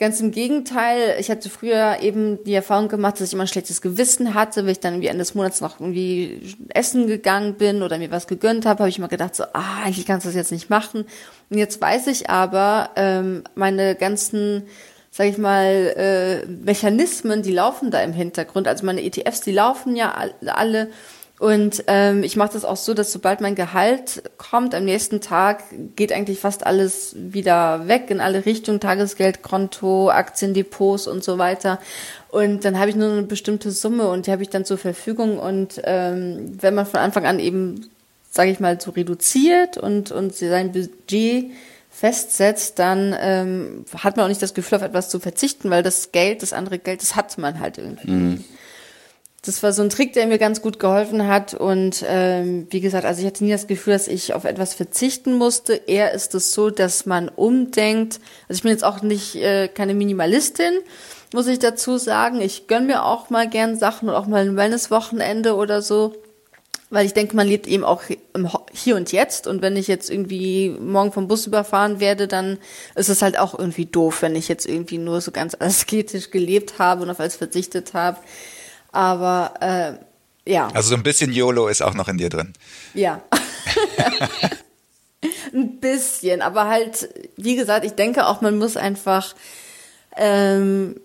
Ganz 0.00 0.18
im 0.18 0.30
Gegenteil, 0.30 1.16
ich 1.20 1.30
hatte 1.30 1.50
früher 1.50 1.98
eben 2.00 2.42
die 2.44 2.54
Erfahrung 2.54 2.88
gemacht, 2.88 3.16
dass 3.16 3.28
ich 3.28 3.34
immer 3.34 3.42
ein 3.44 3.48
schlechtes 3.48 3.82
Gewissen 3.82 4.32
hatte, 4.32 4.64
wenn 4.64 4.72
ich 4.72 4.80
dann 4.80 4.94
irgendwie 4.94 5.08
Ende 5.08 5.18
des 5.18 5.34
Monats 5.34 5.60
noch 5.60 5.78
irgendwie 5.78 6.56
essen 6.70 7.06
gegangen 7.06 7.56
bin 7.56 7.82
oder 7.82 7.98
mir 7.98 8.10
was 8.10 8.26
gegönnt 8.26 8.64
habe, 8.64 8.78
habe 8.78 8.88
ich 8.88 8.96
immer 8.96 9.08
gedacht, 9.08 9.36
so, 9.36 9.44
ah, 9.52 9.82
eigentlich 9.84 10.06
kannst 10.06 10.24
du 10.24 10.30
das 10.30 10.36
jetzt 10.36 10.52
nicht 10.52 10.70
machen. 10.70 11.04
Und 11.50 11.58
jetzt 11.58 11.82
weiß 11.82 12.06
ich 12.06 12.30
aber, 12.30 12.88
ähm, 12.96 13.44
meine 13.54 13.94
ganzen 13.94 14.62
sag 15.10 15.26
ich 15.26 15.36
mal, 15.36 15.66
äh, 15.66 16.46
Mechanismen, 16.46 17.42
die 17.42 17.52
laufen 17.52 17.90
da 17.90 18.00
im 18.00 18.14
Hintergrund. 18.14 18.68
Also 18.68 18.86
meine 18.86 19.02
ETFs, 19.02 19.42
die 19.42 19.52
laufen 19.52 19.96
ja 19.96 20.14
alle 20.46 20.88
und 21.40 21.84
ähm, 21.86 22.22
ich 22.22 22.36
mache 22.36 22.52
das 22.52 22.66
auch 22.66 22.76
so, 22.76 22.92
dass 22.92 23.12
sobald 23.12 23.40
mein 23.40 23.54
Gehalt 23.54 24.22
kommt, 24.36 24.74
am 24.74 24.84
nächsten 24.84 25.22
Tag 25.22 25.64
geht 25.96 26.12
eigentlich 26.12 26.38
fast 26.38 26.66
alles 26.66 27.16
wieder 27.16 27.88
weg 27.88 28.10
in 28.10 28.20
alle 28.20 28.44
Richtungen, 28.44 28.78
Tagesgeldkonto, 28.78 30.10
Aktiendepots 30.10 31.06
und 31.06 31.24
so 31.24 31.38
weiter. 31.38 31.80
Und 32.28 32.66
dann 32.66 32.78
habe 32.78 32.90
ich 32.90 32.96
nur 32.96 33.10
eine 33.10 33.22
bestimmte 33.22 33.70
Summe 33.70 34.10
und 34.10 34.26
die 34.26 34.32
habe 34.32 34.42
ich 34.42 34.50
dann 34.50 34.66
zur 34.66 34.76
Verfügung. 34.76 35.38
Und 35.38 35.80
ähm, 35.84 36.58
wenn 36.60 36.74
man 36.74 36.84
von 36.84 37.00
Anfang 37.00 37.24
an 37.24 37.38
eben, 37.38 37.88
sage 38.30 38.50
ich 38.50 38.60
mal, 38.60 38.78
so 38.78 38.90
reduziert 38.90 39.78
und, 39.78 40.12
und 40.12 40.34
sein 40.34 40.72
Budget 40.72 41.52
festsetzt, 41.88 42.78
dann 42.78 43.16
ähm, 43.18 43.86
hat 43.96 44.18
man 44.18 44.24
auch 44.24 44.28
nicht 44.28 44.42
das 44.42 44.52
Gefühl, 44.52 44.76
auf 44.76 44.84
etwas 44.84 45.08
zu 45.08 45.18
verzichten, 45.20 45.70
weil 45.70 45.82
das 45.82 46.12
Geld, 46.12 46.42
das 46.42 46.52
andere 46.52 46.78
Geld, 46.78 47.00
das 47.00 47.16
hat 47.16 47.38
man 47.38 47.60
halt 47.60 47.78
irgendwie. 47.78 48.10
Mhm 48.10 48.44
das 49.42 49.62
war 49.62 49.72
so 49.72 49.82
ein 49.82 49.88
Trick, 49.88 50.12
der 50.12 50.26
mir 50.26 50.38
ganz 50.38 50.60
gut 50.60 50.78
geholfen 50.78 51.26
hat. 51.26 51.54
Und 51.54 52.04
ähm, 52.06 52.66
wie 52.70 52.80
gesagt, 52.80 53.06
also 53.06 53.20
ich 53.20 53.26
hatte 53.26 53.42
nie 53.42 53.52
das 53.52 53.66
Gefühl, 53.66 53.94
dass 53.94 54.06
ich 54.06 54.34
auf 54.34 54.44
etwas 54.44 54.74
verzichten 54.74 55.34
musste. 55.38 55.74
Eher 55.74 56.12
ist 56.12 56.34
es 56.34 56.52
so, 56.52 56.68
dass 56.68 57.06
man 57.06 57.28
umdenkt. 57.30 58.20
Also 58.48 58.58
ich 58.58 58.62
bin 58.62 58.72
jetzt 58.72 58.84
auch 58.84 59.00
nicht 59.00 59.36
äh, 59.36 59.68
keine 59.68 59.94
Minimalistin, 59.94 60.74
muss 61.32 61.46
ich 61.46 61.58
dazu 61.58 61.96
sagen. 61.96 62.42
Ich 62.42 62.66
gönn 62.66 62.86
mir 62.86 63.04
auch 63.04 63.30
mal 63.30 63.48
gern 63.48 63.78
Sachen 63.78 64.10
und 64.10 64.14
auch 64.14 64.26
mal 64.26 64.42
ein 64.42 64.56
Wellness-Wochenende 64.56 65.54
oder 65.54 65.80
so. 65.80 66.14
Weil 66.90 67.06
ich 67.06 67.14
denke, 67.14 67.34
man 67.34 67.46
lebt 67.46 67.66
eben 67.66 67.84
auch 67.84 68.02
im 68.34 68.50
Hier 68.72 68.96
und 68.96 69.10
Jetzt. 69.10 69.46
Und 69.46 69.62
wenn 69.62 69.76
ich 69.76 69.86
jetzt 69.86 70.10
irgendwie 70.10 70.68
morgen 70.68 71.12
vom 71.12 71.28
Bus 71.28 71.46
überfahren 71.46 71.98
werde, 71.98 72.28
dann 72.28 72.58
ist 72.94 73.08
es 73.08 73.22
halt 73.22 73.38
auch 73.38 73.58
irgendwie 73.58 73.86
doof, 73.86 74.20
wenn 74.20 74.36
ich 74.36 74.48
jetzt 74.48 74.66
irgendwie 74.66 74.98
nur 74.98 75.22
so 75.22 75.30
ganz 75.30 75.54
asketisch 75.58 76.30
gelebt 76.30 76.78
habe 76.78 77.04
und 77.04 77.10
auf 77.10 77.20
alles 77.20 77.36
verzichtet 77.36 77.94
habe. 77.94 78.18
Aber 78.92 79.54
äh, 79.60 80.50
ja. 80.50 80.68
Also 80.74 80.90
so 80.90 80.94
ein 80.96 81.02
bisschen 81.02 81.32
YOLO 81.32 81.68
ist 81.68 81.82
auch 81.82 81.94
noch 81.94 82.08
in 82.08 82.18
dir 82.18 82.28
drin. 82.28 82.52
Ja. 82.94 83.22
ein 85.52 85.80
bisschen, 85.80 86.42
aber 86.42 86.68
halt, 86.68 87.08
wie 87.36 87.56
gesagt, 87.56 87.84
ich 87.84 87.92
denke 87.92 88.26
auch, 88.26 88.40
man 88.40 88.58
muss 88.58 88.76
einfach, 88.76 89.34
ähm, 90.16 91.00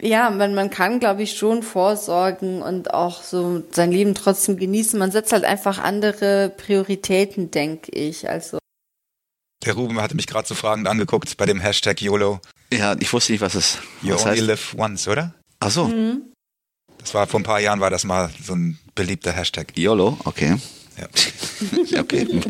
ja, 0.00 0.30
man, 0.30 0.54
man 0.54 0.70
kann, 0.70 1.00
glaube 1.00 1.22
ich, 1.22 1.36
schon 1.36 1.62
vorsorgen 1.62 2.62
und 2.62 2.94
auch 2.94 3.22
so 3.22 3.62
sein 3.70 3.92
Leben 3.92 4.14
trotzdem 4.14 4.56
genießen. 4.56 4.98
Man 4.98 5.10
setzt 5.10 5.32
halt 5.32 5.44
einfach 5.44 5.78
andere 5.78 6.50
Prioritäten, 6.56 7.50
denke 7.50 7.92
ich. 7.92 8.28
Also. 8.28 8.58
Der 9.64 9.74
Ruben 9.74 10.00
hatte 10.00 10.16
mich 10.16 10.26
gerade 10.26 10.48
so 10.48 10.54
fragend 10.54 10.88
angeguckt 10.88 11.36
bei 11.36 11.44
dem 11.44 11.60
Hashtag 11.60 12.00
YOLO. 12.00 12.40
Ja, 12.72 12.96
ich 12.98 13.12
wusste 13.12 13.32
nicht, 13.32 13.42
was 13.42 13.54
es 13.54 13.78
You 14.00 14.14
was 14.14 14.24
only 14.24 14.38
heißt. 14.38 14.46
live 14.46 14.74
once, 14.78 15.08
oder? 15.08 15.34
Ach 15.58 15.70
so. 15.70 15.88
Mhm. 15.88 16.29
Das 17.00 17.14
war 17.14 17.26
vor 17.26 17.40
ein 17.40 17.44
paar 17.44 17.60
Jahren 17.60 17.80
war 17.80 17.90
das 17.90 18.04
mal 18.04 18.30
so 18.42 18.54
ein 18.54 18.78
beliebter 18.94 19.32
Hashtag. 19.32 19.76
YOLO, 19.76 20.18
okay. 20.24 20.56
Ja. 20.98 22.00
okay. 22.00 22.26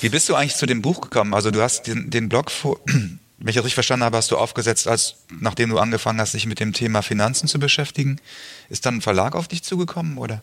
Wie 0.00 0.08
bist 0.08 0.28
du 0.28 0.34
eigentlich 0.34 0.56
zu 0.56 0.66
dem 0.66 0.82
Buch 0.82 1.00
gekommen? 1.00 1.34
Also 1.34 1.50
du 1.50 1.62
hast 1.62 1.86
den, 1.86 2.10
den 2.10 2.28
Blog 2.28 2.50
vor, 2.50 2.80
wenn 2.86 3.48
ich 3.48 3.54
das 3.54 3.64
richtig 3.64 3.74
verstanden 3.74 4.04
habe, 4.04 4.16
hast 4.16 4.30
du 4.30 4.36
aufgesetzt, 4.36 4.88
als 4.88 5.16
nachdem 5.40 5.70
du 5.70 5.78
angefangen 5.78 6.20
hast, 6.20 6.34
dich 6.34 6.46
mit 6.46 6.60
dem 6.60 6.72
Thema 6.72 7.02
Finanzen 7.02 7.48
zu 7.48 7.58
beschäftigen. 7.58 8.20
Ist 8.68 8.86
dann 8.86 8.96
ein 8.96 9.00
Verlag 9.00 9.34
auf 9.34 9.48
dich 9.48 9.62
zugekommen 9.62 10.18
oder? 10.18 10.40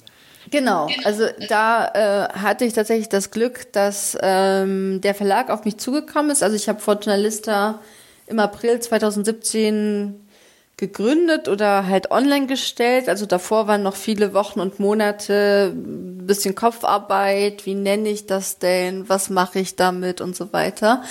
Genau, 0.49 0.89
also 1.03 1.27
da 1.49 1.87
äh, 1.93 2.33
hatte 2.33 2.65
ich 2.65 2.73
tatsächlich 2.73 3.09
das 3.09 3.29
Glück, 3.29 3.71
dass 3.73 4.17
ähm, 4.21 4.99
der 5.01 5.13
Verlag 5.13 5.49
auf 5.49 5.65
mich 5.65 5.77
zugekommen 5.77 6.31
ist. 6.31 6.41
Also 6.41 6.55
ich 6.55 6.67
habe 6.67 6.79
Fortuna 6.79 7.15
Lista 7.15 7.79
im 8.25 8.39
April 8.39 8.79
2017 8.79 10.20
gegründet 10.81 11.47
oder 11.47 11.85
halt 11.85 12.09
online 12.09 12.47
gestellt. 12.47 13.07
Also 13.07 13.27
davor 13.27 13.67
waren 13.67 13.83
noch 13.83 13.95
viele 13.95 14.33
Wochen 14.33 14.59
und 14.59 14.79
Monate 14.79 15.73
bisschen 15.75 16.55
Kopfarbeit. 16.55 17.65
Wie 17.67 17.75
nenne 17.75 18.09
ich 18.09 18.25
das 18.25 18.57
denn? 18.57 19.07
Was 19.07 19.29
mache 19.29 19.59
ich 19.59 19.75
damit 19.75 20.21
und 20.21 20.35
so 20.35 20.51
weiter. 20.51 21.03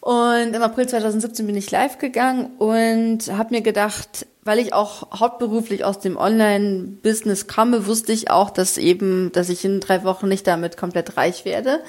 Und 0.00 0.54
im 0.54 0.62
April 0.62 0.86
2017 0.86 1.46
bin 1.46 1.56
ich 1.56 1.70
live 1.70 1.98
gegangen 1.98 2.52
und 2.58 3.32
habe 3.32 3.54
mir 3.54 3.62
gedacht, 3.62 4.26
weil 4.42 4.58
ich 4.58 4.72
auch 4.72 5.18
hauptberuflich 5.18 5.84
aus 5.84 5.98
dem 5.98 6.16
Online-Business 6.16 7.48
komme, 7.48 7.86
wusste 7.86 8.12
ich 8.12 8.30
auch, 8.30 8.50
dass 8.50 8.76
eben, 8.78 9.32
dass 9.32 9.48
ich 9.48 9.64
in 9.64 9.80
drei 9.80 10.04
Wochen 10.04 10.28
nicht 10.28 10.46
damit 10.46 10.76
komplett 10.76 11.16
reich 11.16 11.44
werde 11.44 11.80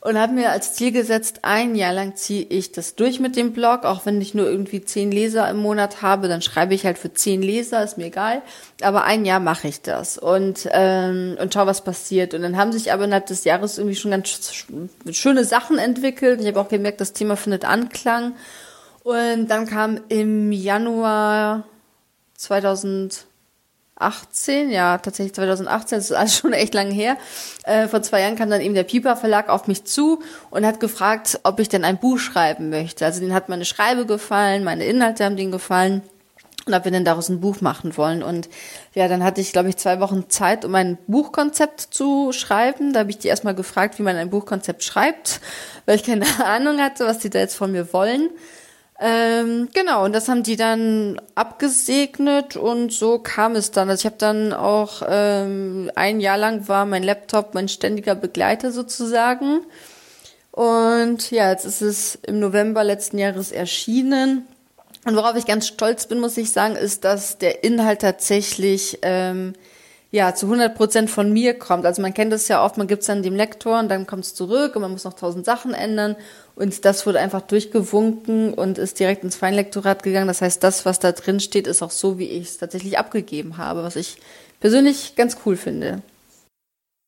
und 0.00 0.16
habe 0.16 0.32
mir 0.32 0.50
als 0.50 0.74
Ziel 0.74 0.92
gesetzt, 0.92 1.40
ein 1.42 1.74
Jahr 1.74 1.92
lang 1.92 2.14
ziehe 2.14 2.44
ich 2.44 2.70
das 2.70 2.94
durch 2.94 3.18
mit 3.18 3.34
dem 3.34 3.52
Blog, 3.52 3.84
auch 3.84 4.06
wenn 4.06 4.20
ich 4.20 4.32
nur 4.32 4.46
irgendwie 4.46 4.84
zehn 4.84 5.10
Leser 5.10 5.50
im 5.50 5.56
Monat 5.56 6.02
habe, 6.02 6.28
dann 6.28 6.40
schreibe 6.40 6.72
ich 6.72 6.86
halt 6.86 6.98
für 6.98 7.12
zehn 7.12 7.42
Leser, 7.42 7.82
ist 7.82 7.98
mir 7.98 8.06
egal. 8.06 8.42
Aber 8.80 9.04
ein 9.04 9.24
Jahr 9.24 9.40
mache 9.40 9.66
ich 9.66 9.82
das 9.82 10.16
und 10.16 10.68
ähm, 10.72 11.36
und 11.40 11.52
schau, 11.52 11.66
was 11.66 11.82
passiert. 11.82 12.32
Und 12.32 12.42
dann 12.42 12.56
haben 12.56 12.70
sich 12.72 12.92
aber 12.92 13.04
innerhalb 13.04 13.26
des 13.26 13.42
Jahres 13.44 13.78
irgendwie 13.78 13.96
schon 13.96 14.12
ganz 14.12 14.64
schöne 15.10 15.44
Sachen 15.44 15.78
entwickelt. 15.78 16.40
Ich 16.40 16.46
habe 16.46 16.60
auch 16.60 16.68
gemerkt, 16.68 17.00
das 17.00 17.12
Thema 17.12 17.36
findet 17.36 17.64
Anklang. 17.64 18.34
Und 19.02 19.48
dann 19.48 19.66
kam 19.66 20.00
im 20.08 20.52
Januar 20.52 21.64
2000 22.36 23.27
18, 23.98 24.70
ja, 24.70 24.98
tatsächlich 24.98 25.34
2018, 25.34 25.98
das 25.98 26.10
ist 26.10 26.16
alles 26.16 26.36
schon 26.36 26.52
echt 26.52 26.74
lang 26.74 26.90
her. 26.90 27.16
Äh, 27.64 27.88
vor 27.88 28.02
zwei 28.02 28.20
Jahren 28.20 28.36
kam 28.36 28.50
dann 28.50 28.60
eben 28.60 28.74
der 28.74 28.84
Piper 28.84 29.16
Verlag 29.16 29.48
auf 29.48 29.66
mich 29.66 29.84
zu 29.84 30.22
und 30.50 30.64
hat 30.64 30.80
gefragt, 30.80 31.40
ob 31.42 31.60
ich 31.60 31.68
denn 31.68 31.84
ein 31.84 31.98
Buch 31.98 32.18
schreiben 32.18 32.70
möchte. 32.70 33.04
Also 33.04 33.20
denen 33.20 33.34
hat 33.34 33.48
meine 33.48 33.64
Schreibe 33.64 34.06
gefallen, 34.06 34.64
meine 34.64 34.84
Inhalte 34.84 35.24
haben 35.24 35.36
denen 35.36 35.52
gefallen 35.52 36.02
und 36.68 36.74
ob 36.74 36.84
wir 36.84 36.92
denn 36.92 37.04
daraus 37.04 37.28
ein 37.28 37.40
Buch 37.40 37.60
machen 37.60 37.96
wollen. 37.96 38.22
Und 38.22 38.48
ja, 38.94 39.08
dann 39.08 39.24
hatte 39.24 39.40
ich, 39.40 39.52
glaube 39.52 39.70
ich, 39.70 39.76
zwei 39.76 40.00
Wochen 40.00 40.28
Zeit, 40.28 40.64
um 40.64 40.74
ein 40.74 40.98
Buchkonzept 41.06 41.80
zu 41.80 42.32
schreiben. 42.32 42.92
Da 42.92 43.00
habe 43.00 43.10
ich 43.10 43.18
die 43.18 43.28
erstmal 43.28 43.54
gefragt, 43.54 43.98
wie 43.98 44.02
man 44.02 44.16
ein 44.16 44.30
Buchkonzept 44.30 44.84
schreibt, 44.84 45.40
weil 45.86 45.96
ich 45.96 46.04
keine 46.04 46.26
Ahnung 46.44 46.78
hatte, 46.78 47.06
was 47.06 47.18
die 47.18 47.30
da 47.30 47.38
jetzt 47.38 47.56
von 47.56 47.72
mir 47.72 47.92
wollen. 47.92 48.30
Ähm, 49.00 49.68
genau, 49.72 50.04
und 50.04 50.12
das 50.12 50.28
haben 50.28 50.42
die 50.42 50.56
dann 50.56 51.20
abgesegnet 51.36 52.56
und 52.56 52.92
so 52.92 53.20
kam 53.20 53.54
es 53.54 53.70
dann. 53.70 53.88
Also 53.88 54.00
ich 54.02 54.06
habe 54.06 54.16
dann 54.18 54.52
auch 54.52 55.02
ähm, 55.08 55.90
ein 55.94 56.18
Jahr 56.18 56.36
lang 56.36 56.66
war 56.66 56.84
mein 56.84 57.04
Laptop 57.04 57.54
mein 57.54 57.68
ständiger 57.68 58.16
Begleiter 58.16 58.72
sozusagen. 58.72 59.60
Und 60.50 61.30
ja, 61.30 61.50
jetzt 61.50 61.64
ist 61.64 61.82
es 61.82 62.16
im 62.26 62.40
November 62.40 62.82
letzten 62.82 63.18
Jahres 63.18 63.52
erschienen. 63.52 64.48
Und 65.04 65.14
worauf 65.14 65.36
ich 65.36 65.46
ganz 65.46 65.68
stolz 65.68 66.06
bin, 66.06 66.18
muss 66.18 66.36
ich 66.36 66.50
sagen, 66.50 66.74
ist, 66.74 67.04
dass 67.04 67.38
der 67.38 67.62
Inhalt 67.62 68.00
tatsächlich 68.00 68.98
ähm, 69.02 69.52
ja 70.10 70.34
zu 70.34 70.46
100 70.46 70.74
Prozent 70.74 71.10
von 71.10 71.32
mir 71.32 71.54
kommt. 71.58 71.84
Also 71.84 72.00
man 72.00 72.14
kennt 72.14 72.32
das 72.32 72.48
ja 72.48 72.64
oft, 72.64 72.78
man 72.78 72.86
gibt 72.86 73.02
es 73.02 73.06
dann 73.06 73.22
dem 73.22 73.34
Lektor 73.34 73.78
und 73.78 73.88
dann 73.88 74.06
kommt 74.06 74.24
es 74.24 74.34
zurück 74.34 74.74
und 74.74 74.82
man 74.82 74.92
muss 74.92 75.04
noch 75.04 75.14
tausend 75.14 75.44
Sachen 75.44 75.74
ändern. 75.74 76.16
Und 76.54 76.84
das 76.84 77.06
wurde 77.06 77.20
einfach 77.20 77.42
durchgewunken 77.42 78.54
und 78.54 78.78
ist 78.78 78.98
direkt 78.98 79.22
ins 79.22 79.36
Feinlektorat 79.36 80.02
gegangen. 80.02 80.28
Das 80.28 80.40
heißt, 80.40 80.62
das, 80.64 80.86
was 80.86 80.98
da 80.98 81.12
drin 81.12 81.40
steht, 81.40 81.66
ist 81.66 81.82
auch 81.82 81.90
so, 81.90 82.18
wie 82.18 82.28
ich 82.28 82.48
es 82.48 82.58
tatsächlich 82.58 82.98
abgegeben 82.98 83.58
habe, 83.58 83.82
was 83.82 83.96
ich 83.96 84.16
persönlich 84.60 85.14
ganz 85.14 85.38
cool 85.44 85.56
finde. 85.56 86.02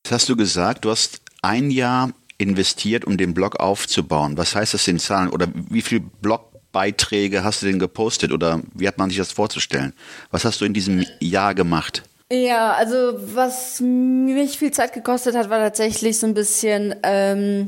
Das 0.03 0.13
hast 0.13 0.29
du 0.29 0.35
gesagt, 0.35 0.85
du 0.85 0.91
hast 0.91 1.21
ein 1.41 1.71
Jahr 1.71 2.11
investiert, 2.37 3.05
um 3.05 3.17
den 3.17 3.33
Blog 3.33 3.59
aufzubauen. 3.59 4.37
Was 4.37 4.55
heißt 4.55 4.73
das 4.73 4.87
in 4.87 4.99
Zahlen? 4.99 5.29
Oder 5.29 5.47
wie 5.53 5.81
viele 5.81 6.01
Blogbeiträge 6.01 7.43
hast 7.43 7.61
du 7.61 7.67
denn 7.67 7.79
gepostet? 7.79 8.31
Oder 8.31 8.61
wie 8.73 8.87
hat 8.87 8.97
man 8.97 9.09
sich 9.09 9.17
das 9.17 9.31
vorzustellen? 9.31 9.93
Was 10.31 10.45
hast 10.45 10.61
du 10.61 10.65
in 10.65 10.73
diesem 10.73 11.05
Jahr 11.19 11.53
gemacht? 11.53 12.03
Ja, 12.33 12.71
also 12.75 13.13
was 13.35 13.81
mich 13.81 14.57
viel 14.57 14.71
Zeit 14.71 14.93
gekostet 14.93 15.35
hat, 15.35 15.49
war 15.49 15.59
tatsächlich 15.59 16.17
so 16.17 16.27
ein 16.27 16.33
bisschen 16.33 16.95
ähm, 17.03 17.67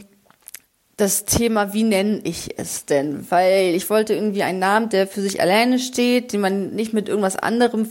das 0.95 1.25
Thema, 1.25 1.73
wie 1.73 1.83
nenne 1.83 2.21
ich 2.23 2.57
es 2.57 2.85
denn? 2.85 3.29
Weil 3.29 3.75
ich 3.75 3.89
wollte 3.89 4.13
irgendwie 4.13 4.43
einen 4.43 4.59
Namen, 4.59 4.87
der 4.87 5.05
für 5.05 5.19
sich 5.19 5.41
alleine 5.41 5.79
steht, 5.79 6.31
den 6.31 6.39
man 6.39 6.69
nicht 6.69 6.93
mit 6.93 7.09
irgendwas 7.09 7.35
anderem 7.35 7.89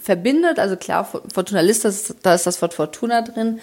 verbindet. 0.00 0.58
Also 0.58 0.76
klar, 0.76 1.04
Fortuna 1.04 1.60
Lista, 1.60 1.90
da 2.22 2.34
ist 2.34 2.46
das 2.46 2.62
Wort 2.62 2.72
Fortuna 2.72 3.20
drin. 3.20 3.60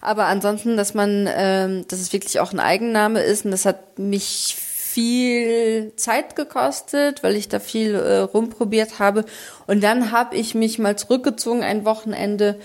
Aber 0.00 0.24
ansonsten, 0.24 0.76
dass 0.76 0.94
man, 0.94 1.28
ähm, 1.32 1.84
dass 1.86 2.00
es 2.00 2.12
wirklich 2.12 2.40
auch 2.40 2.52
ein 2.52 2.58
Eigenname 2.58 3.20
ist 3.22 3.44
und 3.44 3.52
das 3.52 3.64
hat 3.64 4.00
mich 4.00 4.56
viel 4.92 5.92
Zeit 5.96 6.36
gekostet, 6.36 7.22
weil 7.22 7.36
ich 7.36 7.48
da 7.48 7.60
viel 7.60 7.94
äh, 7.94 8.18
rumprobiert 8.18 8.98
habe. 8.98 9.24
Und 9.66 9.82
dann 9.82 10.12
habe 10.12 10.36
ich 10.36 10.54
mich 10.54 10.78
mal 10.78 10.96
zurückgezogen 10.96 11.62
ein 11.62 11.84
Wochenende 11.84 12.58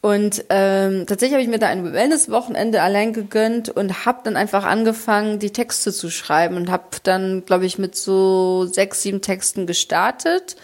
und 0.00 0.44
ähm, 0.48 1.06
tatsächlich 1.06 1.32
habe 1.32 1.42
ich 1.42 1.48
mir 1.48 1.58
da 1.58 1.66
ein 1.68 1.92
Wellness-Wochenende 1.92 2.82
allein 2.82 3.12
gegönnt 3.12 3.68
und 3.68 4.06
habe 4.06 4.20
dann 4.22 4.36
einfach 4.36 4.64
angefangen, 4.64 5.40
die 5.40 5.50
Texte 5.50 5.92
zu 5.92 6.08
schreiben 6.08 6.56
und 6.56 6.70
habe 6.70 6.84
dann, 7.02 7.44
glaube 7.44 7.66
ich, 7.66 7.78
mit 7.78 7.96
so 7.96 8.64
sechs, 8.66 9.02
sieben 9.02 9.22
Texten 9.22 9.66
gestartet 9.66 10.54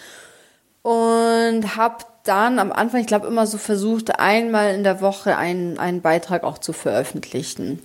und 0.83 1.77
habe 1.77 2.05
dann 2.22 2.61
am 2.61 2.70
Anfang, 2.70 3.00
ich 3.00 3.09
glaube, 3.09 3.27
immer 3.27 3.46
so 3.46 3.59
versucht, 3.59 4.20
einmal 4.20 4.72
in 4.72 4.85
der 4.85 5.00
Woche 5.00 5.37
einen, 5.37 5.79
einen 5.79 6.00
Beitrag 6.00 6.44
auch 6.44 6.59
zu 6.59 6.72
veröffentlichen. 6.72 7.81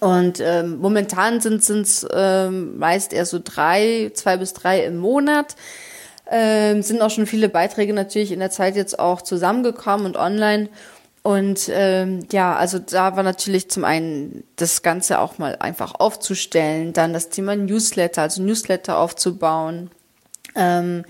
Und 0.00 0.40
ähm, 0.40 0.78
momentan 0.78 1.40
sind 1.40 1.62
es 1.62 2.06
ähm, 2.12 2.78
meist 2.78 3.12
eher 3.12 3.26
so 3.26 3.40
drei, 3.42 4.10
zwei 4.14 4.36
bis 4.36 4.52
drei 4.52 4.84
im 4.84 4.98
Monat. 4.98 5.56
Ähm, 6.30 6.82
sind 6.82 7.02
auch 7.02 7.10
schon 7.10 7.26
viele 7.26 7.48
Beiträge 7.48 7.92
natürlich 7.92 8.32
in 8.32 8.40
der 8.40 8.50
Zeit 8.50 8.76
jetzt 8.76 8.98
auch 8.98 9.22
zusammengekommen 9.22 10.06
und 10.06 10.16
online. 10.16 10.68
Und 11.22 11.70
ähm, 11.72 12.26
ja, 12.32 12.54
also 12.54 12.78
da 12.78 13.16
war 13.16 13.22
natürlich 13.22 13.70
zum 13.70 13.84
einen 13.84 14.44
das 14.56 14.82
Ganze 14.82 15.18
auch 15.20 15.38
mal 15.38 15.56
einfach 15.56 15.94
aufzustellen, 15.98 16.92
dann 16.92 17.14
das 17.14 17.30
Thema 17.30 17.56
Newsletter, 17.56 18.22
also 18.22 18.42
Newsletter 18.42 18.98
aufzubauen. 18.98 19.90
Ähm, 20.54 21.04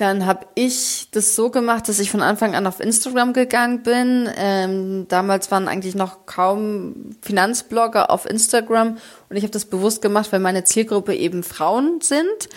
dann 0.00 0.24
habe 0.24 0.46
ich 0.54 1.08
das 1.10 1.36
so 1.36 1.50
gemacht, 1.50 1.88
dass 1.88 1.98
ich 1.98 2.10
von 2.10 2.22
Anfang 2.22 2.54
an 2.54 2.66
auf 2.66 2.80
Instagram 2.80 3.32
gegangen 3.32 3.82
bin. 3.82 4.28
Ähm, 4.36 5.06
damals 5.08 5.50
waren 5.50 5.68
eigentlich 5.68 5.94
noch 5.94 6.26
kaum 6.26 7.16
Finanzblogger 7.20 8.10
auf 8.10 8.24
Instagram 8.24 8.98
und 9.28 9.36
ich 9.36 9.42
habe 9.42 9.52
das 9.52 9.66
bewusst 9.66 10.00
gemacht, 10.00 10.32
weil 10.32 10.40
meine 10.40 10.64
Zielgruppe 10.64 11.14
eben 11.14 11.42
Frauen 11.42 12.00
sind 12.00 12.48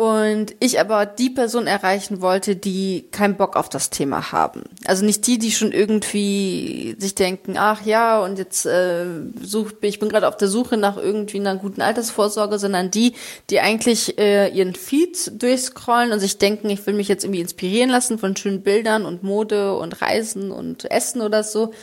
und 0.00 0.54
ich 0.60 0.80
aber 0.80 1.04
die 1.04 1.28
Person 1.28 1.66
erreichen 1.66 2.22
wollte, 2.22 2.56
die 2.56 3.04
keinen 3.10 3.36
Bock 3.36 3.54
auf 3.54 3.68
das 3.68 3.90
Thema 3.90 4.32
haben. 4.32 4.62
Also 4.86 5.04
nicht 5.04 5.26
die, 5.26 5.36
die 5.36 5.50
schon 5.50 5.72
irgendwie 5.72 6.96
sich 6.98 7.14
denken, 7.14 7.58
ach 7.58 7.84
ja, 7.84 8.18
und 8.24 8.38
jetzt 8.38 8.64
äh, 8.64 9.04
such, 9.42 9.72
ich 9.82 9.98
bin 9.98 10.08
gerade 10.08 10.26
auf 10.26 10.38
der 10.38 10.48
Suche 10.48 10.78
nach 10.78 10.96
irgendwie 10.96 11.38
einer 11.38 11.54
guten 11.56 11.82
Altersvorsorge, 11.82 12.58
sondern 12.58 12.90
die, 12.90 13.12
die 13.50 13.60
eigentlich 13.60 14.18
äh, 14.18 14.48
ihren 14.48 14.74
Feed 14.74 15.42
durchscrollen 15.42 16.12
und 16.12 16.20
sich 16.20 16.38
denken, 16.38 16.70
ich 16.70 16.86
will 16.86 16.94
mich 16.94 17.08
jetzt 17.08 17.24
irgendwie 17.24 17.42
inspirieren 17.42 17.90
lassen 17.90 18.18
von 18.18 18.34
schönen 18.34 18.62
Bildern 18.62 19.04
und 19.04 19.22
Mode 19.22 19.76
und 19.76 20.00
Reisen 20.00 20.50
und 20.50 20.90
Essen 20.90 21.20
oder 21.20 21.44
so, 21.44 21.74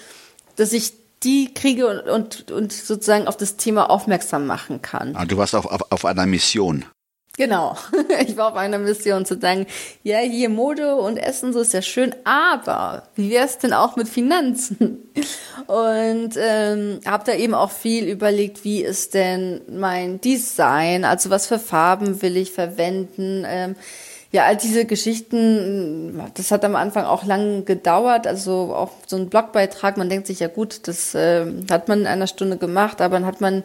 dass 0.56 0.74
ich 0.74 0.94
die 1.22 1.54
kriege 1.54 1.86
und, 1.86 2.10
und, 2.10 2.52
und 2.52 2.74
sozusagen 2.74 3.28
auf 3.28 3.38
das 3.38 3.58
Thema 3.58 3.92
aufmerksam 3.92 4.48
machen 4.48 4.82
kann. 4.82 5.16
Ah, 5.16 5.26
du 5.26 5.38
warst 5.38 5.54
auf, 5.54 5.68
auf, 5.68 5.92
auf 5.92 6.04
einer 6.04 6.26
Mission. 6.26 6.84
Genau. 7.38 7.78
Ich 8.28 8.36
war 8.36 8.50
auf 8.50 8.56
einer 8.56 8.80
Mission 8.80 9.26
zu 9.26 9.40
sagen, 9.40 9.68
ja, 10.04 10.18
hier 10.20 10.50
Mode 10.50 10.96
und 10.96 11.18
Essen, 11.18 11.54
so 11.54 11.60
ist 11.60 11.74
ja 11.74 11.82
schön, 11.82 12.16
aber 12.24 13.04
wie 13.16 13.30
wäre 13.30 13.46
es 13.46 13.60
denn 13.60 13.74
auch 13.74 13.96
mit 13.96 14.10
Finanzen? 14.10 15.10
Und 15.68 16.32
ähm, 16.38 17.00
habe 17.06 17.24
da 17.26 17.34
eben 17.34 17.54
auch 17.54 17.72
viel 17.72 18.06
überlegt, 18.06 18.64
wie 18.64 18.82
ist 18.82 19.14
denn 19.14 19.62
mein 19.70 20.22
Design, 20.22 21.04
also 21.04 21.30
was 21.30 21.48
für 21.48 21.60
Farben 21.60 22.22
will 22.22 22.38
ich 22.38 22.52
verwenden. 22.52 23.44
Ähm, 23.46 23.76
ja, 24.32 24.46
all 24.46 24.58
diese 24.58 24.86
Geschichten, 24.86 26.22
das 26.36 26.52
hat 26.52 26.64
am 26.64 26.76
Anfang 26.76 27.06
auch 27.06 27.26
lang 27.26 27.66
gedauert. 27.66 28.28
Also 28.28 28.74
auch 28.74 28.92
so 29.06 29.18
ein 29.18 29.30
Blogbeitrag, 29.30 29.98
man 29.98 30.10
denkt 30.10 30.28
sich 30.28 30.40
ja 30.40 30.48
gut, 30.48 30.88
das 30.88 31.14
äh, 31.16 31.46
hat 31.70 31.88
man 31.88 32.02
in 32.02 32.08
einer 32.08 32.28
Stunde 32.28 32.58
gemacht, 32.58 33.02
aber 33.02 33.18
dann 33.18 33.26
hat 33.26 33.42
man 33.42 33.64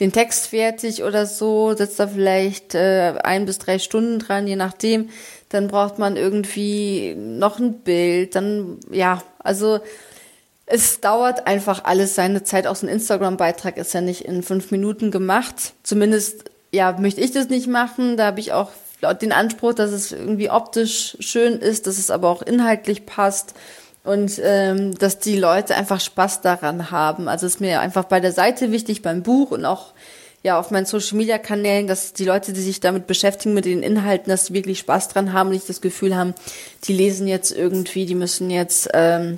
den 0.00 0.12
Text 0.12 0.48
fertig 0.48 1.04
oder 1.04 1.26
so, 1.26 1.74
sitzt 1.74 2.00
da 2.00 2.08
vielleicht 2.08 2.74
äh, 2.74 3.14
ein 3.22 3.46
bis 3.46 3.58
drei 3.58 3.78
Stunden 3.78 4.18
dran, 4.18 4.46
je 4.46 4.56
nachdem. 4.56 5.10
dann 5.50 5.68
braucht 5.68 6.00
man 6.00 6.16
irgendwie 6.16 7.14
noch 7.16 7.60
ein 7.60 7.74
Bild, 7.80 8.34
dann, 8.34 8.78
ja, 8.90 9.22
also 9.38 9.78
es 10.66 11.00
dauert 11.00 11.46
einfach 11.46 11.84
alles 11.84 12.14
seine 12.14 12.42
Zeit. 12.42 12.66
Auch 12.66 12.74
so 12.74 12.86
ein 12.86 12.92
Instagram-Beitrag 12.92 13.76
ist 13.76 13.94
ja 13.94 14.00
nicht 14.00 14.22
in 14.22 14.42
fünf 14.42 14.70
Minuten 14.70 15.10
gemacht. 15.10 15.74
Zumindest, 15.82 16.50
ja, 16.72 16.96
möchte 16.98 17.20
ich 17.20 17.32
das 17.32 17.48
nicht 17.48 17.66
machen. 17.66 18.16
Da 18.16 18.26
habe 18.26 18.40
ich 18.40 18.52
auch 18.52 18.70
den 19.20 19.32
Anspruch, 19.32 19.74
dass 19.74 19.90
es 19.90 20.12
irgendwie 20.12 20.50
optisch 20.50 21.16
schön 21.20 21.58
ist, 21.58 21.86
dass 21.86 21.98
es 21.98 22.10
aber 22.10 22.30
auch 22.30 22.42
inhaltlich 22.42 23.04
passt 23.04 23.54
und 24.04 24.38
ähm, 24.42 24.96
dass 24.98 25.18
die 25.18 25.36
Leute 25.36 25.74
einfach 25.74 26.00
Spaß 26.00 26.42
daran 26.42 26.90
haben. 26.90 27.26
Also 27.26 27.46
ist 27.46 27.60
mir 27.60 27.80
einfach 27.80 28.04
bei 28.04 28.20
der 28.20 28.32
Seite 28.32 28.70
wichtig, 28.70 29.02
beim 29.02 29.22
Buch 29.22 29.50
und 29.50 29.64
auch 29.64 29.94
ja 30.42 30.60
auf 30.60 30.70
meinen 30.70 30.84
Social 30.84 31.16
Media 31.16 31.38
Kanälen, 31.38 31.86
dass 31.86 32.12
die 32.12 32.26
Leute, 32.26 32.52
die 32.52 32.60
sich 32.60 32.80
damit 32.80 33.06
beschäftigen 33.06 33.54
mit 33.54 33.64
den 33.64 33.82
Inhalten, 33.82 34.28
dass 34.28 34.44
die 34.44 34.54
wirklich 34.54 34.78
Spaß 34.78 35.08
dran 35.08 35.32
haben, 35.32 35.50
nicht 35.50 35.68
das 35.68 35.80
Gefühl 35.80 36.14
haben, 36.14 36.34
die 36.84 36.92
lesen 36.92 37.26
jetzt 37.26 37.50
irgendwie, 37.50 38.04
die 38.04 38.14
müssen 38.14 38.50
jetzt, 38.50 38.90
ähm, 38.92 39.36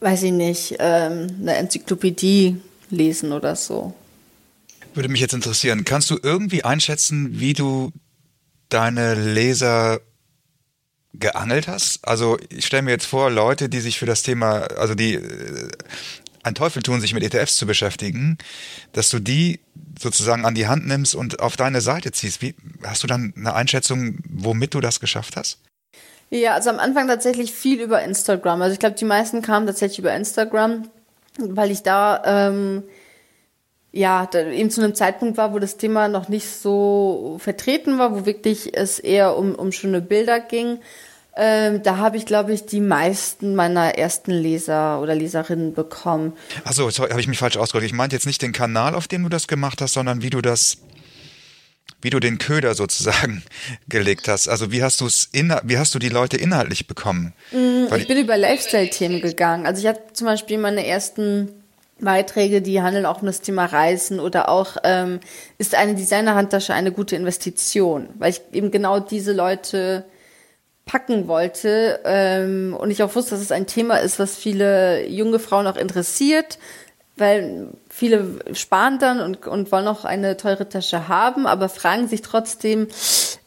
weiß 0.00 0.24
ich 0.24 0.32
nicht, 0.32 0.76
ähm, 0.78 1.38
eine 1.40 1.56
Enzyklopädie 1.56 2.60
lesen 2.90 3.32
oder 3.32 3.56
so. 3.56 3.94
Würde 4.92 5.08
mich 5.08 5.20
jetzt 5.20 5.34
interessieren, 5.34 5.84
kannst 5.86 6.10
du 6.10 6.18
irgendwie 6.22 6.64
einschätzen, 6.64 7.40
wie 7.40 7.54
du 7.54 7.92
deine 8.68 9.14
Leser 9.14 10.00
geangelt 11.14 11.68
hast? 11.68 12.06
Also 12.06 12.38
ich 12.48 12.66
stelle 12.66 12.82
mir 12.82 12.92
jetzt 12.92 13.06
vor, 13.06 13.30
Leute, 13.30 13.68
die 13.68 13.80
sich 13.80 13.98
für 13.98 14.06
das 14.06 14.22
Thema, 14.22 14.62
also 14.76 14.94
die 14.94 15.14
äh, 15.14 15.68
ein 16.42 16.54
Teufel 16.54 16.82
tun, 16.82 17.00
sich 17.00 17.14
mit 17.14 17.22
ETFs 17.22 17.56
zu 17.56 17.66
beschäftigen, 17.66 18.38
dass 18.92 19.10
du 19.10 19.18
die 19.18 19.60
sozusagen 19.98 20.44
an 20.44 20.54
die 20.54 20.68
Hand 20.68 20.86
nimmst 20.86 21.14
und 21.14 21.40
auf 21.40 21.56
deine 21.56 21.80
Seite 21.80 22.12
ziehst. 22.12 22.40
Wie, 22.42 22.54
hast 22.82 23.02
du 23.02 23.06
dann 23.06 23.34
eine 23.36 23.54
Einschätzung, 23.54 24.18
womit 24.28 24.74
du 24.74 24.80
das 24.80 25.00
geschafft 25.00 25.36
hast? 25.36 25.58
Ja, 26.30 26.54
also 26.54 26.70
am 26.70 26.78
Anfang 26.78 27.08
tatsächlich 27.08 27.52
viel 27.52 27.80
über 27.80 28.02
Instagram. 28.02 28.62
Also 28.62 28.72
ich 28.72 28.78
glaube, 28.78 28.94
die 28.94 29.04
meisten 29.04 29.42
kamen 29.42 29.66
tatsächlich 29.66 29.98
über 29.98 30.14
Instagram, 30.14 30.88
weil 31.38 31.70
ich 31.70 31.82
da 31.82 32.22
ähm, 32.24 32.84
ja, 33.92 34.26
da 34.26 34.46
eben 34.46 34.70
zu 34.70 34.82
einem 34.82 34.94
Zeitpunkt 34.94 35.36
war, 35.36 35.52
wo 35.52 35.58
das 35.58 35.76
Thema 35.76 36.08
noch 36.08 36.28
nicht 36.28 36.48
so 36.48 37.38
vertreten 37.40 37.98
war, 37.98 38.14
wo 38.14 38.26
wirklich 38.26 38.76
es 38.76 38.98
eher 38.98 39.36
um, 39.36 39.54
um 39.54 39.72
schöne 39.72 40.00
Bilder 40.00 40.38
ging. 40.38 40.78
Ähm, 41.36 41.82
da 41.82 41.96
habe 41.96 42.16
ich, 42.16 42.26
glaube 42.26 42.52
ich, 42.52 42.66
die 42.66 42.80
meisten 42.80 43.54
meiner 43.54 43.96
ersten 43.96 44.32
Leser 44.32 45.00
oder 45.00 45.14
Leserinnen 45.14 45.74
bekommen. 45.74 46.34
Achso, 46.64 46.90
sorry, 46.90 47.10
habe 47.10 47.20
ich 47.20 47.28
mich 47.28 47.38
falsch 47.38 47.56
ausgedrückt. 47.56 47.86
Ich 47.86 47.92
meinte 47.92 48.16
jetzt 48.16 48.26
nicht 48.26 48.42
den 48.42 48.52
Kanal, 48.52 48.94
auf 48.94 49.08
dem 49.08 49.22
du 49.22 49.28
das 49.28 49.48
gemacht 49.48 49.80
hast, 49.80 49.94
sondern 49.94 50.22
wie 50.22 50.30
du 50.30 50.40
das, 50.40 50.78
wie 52.02 52.10
du 52.10 52.20
den 52.20 52.38
Köder 52.38 52.74
sozusagen 52.74 53.42
gelegt 53.88 54.28
hast. 54.28 54.48
Also 54.48 54.70
wie 54.70 54.82
hast 54.82 55.00
du 55.00 55.06
es 55.06 55.30
wie 55.32 55.78
hast 55.78 55.94
du 55.94 55.98
die 55.98 56.08
Leute 56.08 56.36
inhaltlich 56.36 56.86
bekommen? 56.86 57.32
Mm, 57.52 57.92
ich 57.96 58.08
bin 58.08 58.18
über 58.18 58.36
Lifestyle-Themen 58.36 59.20
gegangen. 59.20 59.66
Also 59.66 59.82
ich 59.82 59.88
hatte 59.88 60.12
zum 60.12 60.26
Beispiel 60.26 60.58
meine 60.58 60.84
ersten 60.86 61.59
Beiträge, 62.00 62.62
die 62.62 62.82
handeln 62.82 63.06
auch 63.06 63.20
um 63.20 63.26
das 63.26 63.40
Thema 63.40 63.66
Reisen 63.66 64.20
oder 64.20 64.48
auch 64.48 64.76
ähm, 64.84 65.20
ist 65.58 65.74
eine 65.74 65.94
Designerhandtasche 65.94 66.74
eine 66.74 66.92
gute 66.92 67.16
Investition, 67.16 68.08
weil 68.18 68.30
ich 68.30 68.40
eben 68.52 68.70
genau 68.70 69.00
diese 69.00 69.32
Leute 69.32 70.04
packen 70.86 71.28
wollte 71.28 72.00
ähm, 72.04 72.76
und 72.78 72.90
ich 72.90 73.02
auch 73.02 73.14
wusste, 73.14 73.32
dass 73.32 73.40
es 73.40 73.52
ein 73.52 73.66
Thema 73.66 73.98
ist, 73.98 74.18
was 74.18 74.36
viele 74.36 75.06
junge 75.06 75.38
Frauen 75.38 75.66
auch 75.66 75.76
interessiert, 75.76 76.58
weil 77.16 77.68
viele 77.88 78.40
sparen 78.54 78.98
dann 78.98 79.20
und, 79.20 79.46
und 79.46 79.70
wollen 79.70 79.86
auch 79.86 80.04
eine 80.04 80.36
teure 80.36 80.68
Tasche 80.68 81.06
haben, 81.06 81.46
aber 81.46 81.68
fragen 81.68 82.08
sich 82.08 82.22
trotzdem, 82.22 82.88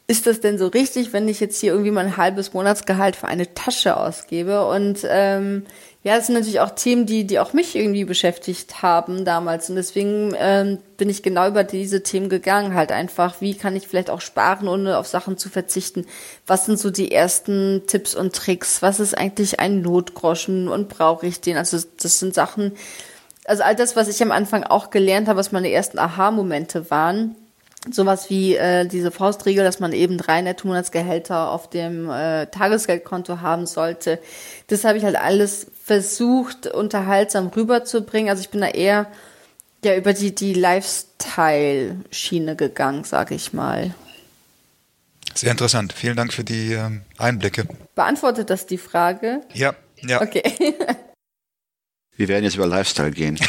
ist 0.06 0.26
das 0.26 0.40
denn 0.40 0.58
so 0.58 0.66
richtig, 0.66 1.12
wenn 1.12 1.28
ich 1.28 1.40
jetzt 1.40 1.60
hier 1.60 1.72
irgendwie 1.72 1.90
mein 1.90 2.16
halbes 2.16 2.52
Monatsgehalt 2.52 3.16
für 3.16 3.26
eine 3.26 3.54
Tasche 3.54 3.96
ausgebe? 3.96 4.66
Und 4.66 4.98
ähm, 5.08 5.64
ja, 6.04 6.16
das 6.16 6.26
sind 6.26 6.34
natürlich 6.34 6.60
auch 6.60 6.70
Themen, 6.70 7.06
die, 7.06 7.26
die 7.26 7.38
auch 7.38 7.54
mich 7.54 7.74
irgendwie 7.74 8.04
beschäftigt 8.04 8.82
haben 8.82 9.24
damals. 9.24 9.70
Und 9.70 9.76
deswegen 9.76 10.34
ähm, 10.38 10.78
bin 10.98 11.08
ich 11.08 11.22
genau 11.22 11.48
über 11.48 11.64
diese 11.64 12.02
Themen 12.02 12.28
gegangen. 12.28 12.74
Halt 12.74 12.92
einfach, 12.92 13.40
wie 13.40 13.54
kann 13.54 13.74
ich 13.74 13.88
vielleicht 13.88 14.10
auch 14.10 14.20
sparen, 14.20 14.68
ohne 14.68 14.98
auf 14.98 15.06
Sachen 15.06 15.38
zu 15.38 15.48
verzichten? 15.48 16.04
Was 16.46 16.66
sind 16.66 16.78
so 16.78 16.90
die 16.90 17.10
ersten 17.10 17.84
Tipps 17.86 18.14
und 18.14 18.36
Tricks? 18.36 18.82
Was 18.82 19.00
ist 19.00 19.16
eigentlich 19.16 19.60
ein 19.60 19.80
Notgroschen 19.80 20.68
und 20.68 20.90
brauche 20.90 21.26
ich 21.26 21.40
den? 21.40 21.56
Also 21.56 21.78
das 21.98 22.18
sind 22.18 22.34
Sachen, 22.34 22.72
also 23.46 23.62
all 23.62 23.74
das, 23.74 23.96
was 23.96 24.08
ich 24.08 24.22
am 24.22 24.30
Anfang 24.30 24.62
auch 24.62 24.90
gelernt 24.90 25.26
habe, 25.26 25.38
was 25.38 25.52
meine 25.52 25.72
ersten 25.72 25.98
Aha-Momente 25.98 26.90
waren 26.90 27.34
sowas 27.90 28.30
wie 28.30 28.56
äh, 28.56 28.86
diese 28.86 29.10
Faustregel, 29.10 29.64
dass 29.64 29.80
man 29.80 29.92
eben 29.92 30.16
drei 30.16 30.40
Netto-Monatsgehälter 30.40 31.50
auf 31.50 31.68
dem 31.68 32.08
äh, 32.08 32.46
Tagesgeldkonto 32.46 33.40
haben 33.40 33.66
sollte. 33.66 34.18
Das 34.68 34.84
habe 34.84 34.96
ich 34.96 35.04
halt 35.04 35.16
alles 35.16 35.66
versucht, 35.84 36.66
unterhaltsam 36.66 37.48
rüberzubringen. 37.48 38.30
Also 38.30 38.40
ich 38.40 38.48
bin 38.48 38.62
da 38.62 38.68
eher 38.68 39.06
ja 39.84 39.94
über 39.94 40.14
die, 40.14 40.34
die 40.34 40.54
Lifestyle-Schiene 40.54 42.56
gegangen, 42.56 43.04
sage 43.04 43.34
ich 43.34 43.52
mal. 43.52 43.94
Sehr 45.34 45.50
interessant. 45.50 45.92
Vielen 45.92 46.16
Dank 46.16 46.32
für 46.32 46.44
die 46.44 46.72
ähm, 46.72 47.02
Einblicke. 47.18 47.68
Beantwortet 47.94 48.48
das 48.48 48.66
die 48.66 48.78
Frage? 48.78 49.42
Ja, 49.52 49.74
ja. 50.00 50.22
Okay. 50.22 50.42
Wir 52.16 52.28
werden 52.28 52.44
jetzt 52.44 52.54
über 52.54 52.66
Lifestyle 52.66 53.10
gehen. 53.10 53.38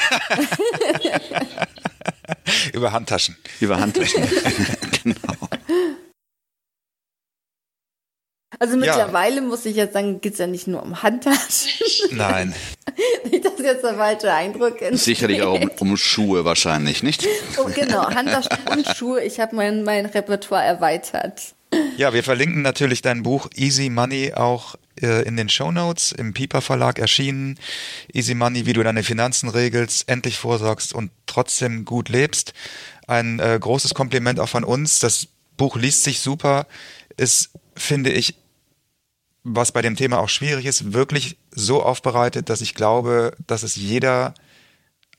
Über 2.73 2.91
Handtaschen. 2.91 3.37
Über 3.59 3.79
Handtaschen. 3.79 4.23
genau. 5.03 5.15
Also 8.59 8.77
mittlerweile 8.77 9.37
ja. 9.37 9.41
muss 9.41 9.65
ich 9.65 9.75
jetzt 9.75 9.93
sagen, 9.93 10.21
geht 10.21 10.33
es 10.33 10.39
ja 10.39 10.47
nicht 10.47 10.67
nur 10.67 10.81
um 10.83 11.01
Handtaschen. 11.03 11.85
Nein. 12.11 12.53
nicht, 13.29 13.45
dass 13.45 13.59
jetzt 13.59 13.83
der 13.83 13.95
falsche 13.95 14.31
Eindruck 14.31 14.81
entsteht. 14.81 14.99
Sicherlich 14.99 15.41
auch 15.41 15.59
um, 15.59 15.69
um, 15.79 15.97
Schuhe 15.97 16.45
wahrscheinlich, 16.45 17.03
nicht? 17.03 17.27
Oh, 17.57 17.69
genau, 17.73 18.09
Handtaschen 18.09 18.57
und 18.71 18.87
Schuhe. 18.95 19.23
Ich 19.23 19.39
habe 19.39 19.55
mein, 19.55 19.83
mein 19.83 20.05
Repertoire 20.05 20.63
erweitert. 20.63 21.55
Ja, 21.97 22.13
wir 22.13 22.23
verlinken 22.23 22.61
natürlich 22.61 23.01
dein 23.01 23.23
Buch 23.23 23.49
Easy 23.55 23.89
Money 23.89 24.33
auch 24.33 24.75
äh, 25.01 25.23
in 25.23 25.35
den 25.35 25.49
Show 25.49 25.71
Notes 25.71 26.11
im 26.11 26.33
Piper 26.33 26.61
Verlag 26.61 26.99
erschienen. 26.99 27.59
Easy 28.13 28.33
Money, 28.33 28.65
wie 28.65 28.73
du 28.73 28.83
deine 28.83 29.03
Finanzen 29.03 29.49
regelst, 29.49 30.07
endlich 30.07 30.37
vorsorgst 30.37 30.93
und 30.93 31.11
trotzdem 31.25 31.85
gut 31.85 32.09
lebst. 32.09 32.53
Ein 33.07 33.39
äh, 33.39 33.57
großes 33.59 33.93
Kompliment 33.93 34.39
auch 34.39 34.49
von 34.49 34.63
uns. 34.63 34.99
Das 34.99 35.27
Buch 35.57 35.75
liest 35.75 36.03
sich 36.03 36.19
super, 36.19 36.67
ist, 37.17 37.51
finde 37.75 38.11
ich, 38.11 38.35
was 39.47 39.71
bei 39.71 39.83
dem 39.83 39.95
Thema 39.95 40.17
auch 40.19 40.27
schwierig 40.27 40.65
ist, 40.65 40.91
wirklich 40.91 41.37
so 41.51 41.83
aufbereitet, 41.83 42.49
dass 42.49 42.61
ich 42.61 42.73
glaube, 42.73 43.31
dass 43.45 43.61
es 43.61 43.75
jeder 43.75 44.33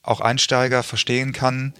auch 0.02 0.20
Einsteiger 0.20 0.82
verstehen 0.82 1.32
kann. 1.32 1.74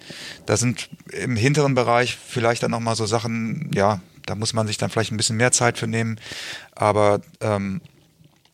Da 0.45 0.55
sind 0.55 0.89
im 1.11 1.35
hinteren 1.35 1.75
Bereich 1.75 2.15
vielleicht 2.15 2.63
dann 2.63 2.71
nochmal 2.71 2.95
so 2.95 3.05
Sachen, 3.05 3.69
ja, 3.73 4.01
da 4.25 4.35
muss 4.35 4.53
man 4.53 4.65
sich 4.65 4.77
dann 4.77 4.89
vielleicht 4.89 5.11
ein 5.11 5.17
bisschen 5.17 5.35
mehr 5.35 5.51
Zeit 5.51 5.77
für 5.77 5.87
nehmen. 5.87 6.19
Aber 6.73 7.21
ähm, 7.41 7.81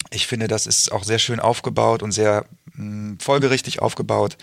ich 0.10 0.26
finde, 0.26 0.48
das 0.48 0.66
ist 0.66 0.92
auch 0.92 1.04
sehr 1.04 1.20
schön 1.20 1.40
aufgebaut 1.40 2.02
und 2.02 2.12
sehr 2.12 2.46
mh, 2.74 2.76
hm, 2.76 3.20
folgerichtig 3.20 3.80
aufgebaut. 3.80 4.38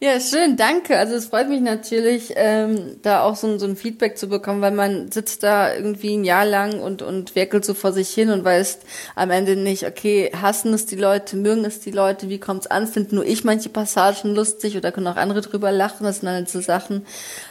Ja, 0.00 0.20
schön, 0.20 0.56
danke. 0.56 0.98
Also 0.98 1.14
es 1.14 1.26
freut 1.26 1.48
mich 1.48 1.60
natürlich, 1.60 2.32
ähm, 2.36 2.96
da 3.02 3.22
auch 3.22 3.36
so, 3.36 3.58
so 3.58 3.66
ein 3.66 3.76
Feedback 3.76 4.18
zu 4.18 4.28
bekommen, 4.28 4.60
weil 4.60 4.72
man 4.72 5.10
sitzt 5.12 5.44
da 5.44 5.72
irgendwie 5.72 6.16
ein 6.16 6.24
Jahr 6.24 6.44
lang 6.44 6.80
und, 6.80 7.00
und 7.00 7.36
werkelt 7.36 7.64
so 7.64 7.74
vor 7.74 7.92
sich 7.92 8.10
hin 8.10 8.30
und 8.30 8.44
weiß 8.44 8.80
am 9.14 9.30
Ende 9.30 9.54
nicht, 9.56 9.86
okay, 9.86 10.32
hassen 10.38 10.74
es 10.74 10.86
die 10.86 10.96
Leute, 10.96 11.36
mögen 11.36 11.64
es 11.64 11.78
die 11.80 11.92
Leute, 11.92 12.28
wie 12.28 12.40
kommt 12.40 12.62
es 12.62 12.70
an? 12.70 12.86
Sind 12.86 13.12
nur 13.12 13.24
ich 13.24 13.44
manche 13.44 13.68
Passagen 13.68 14.34
lustig 14.34 14.76
oder 14.76 14.90
können 14.90 15.06
auch 15.06 15.16
andere 15.16 15.42
drüber 15.42 15.70
lachen? 15.70 16.04
Das 16.04 16.20
sind 16.20 16.26
dann 16.26 16.46
so 16.46 16.60
Sachen. 16.60 17.06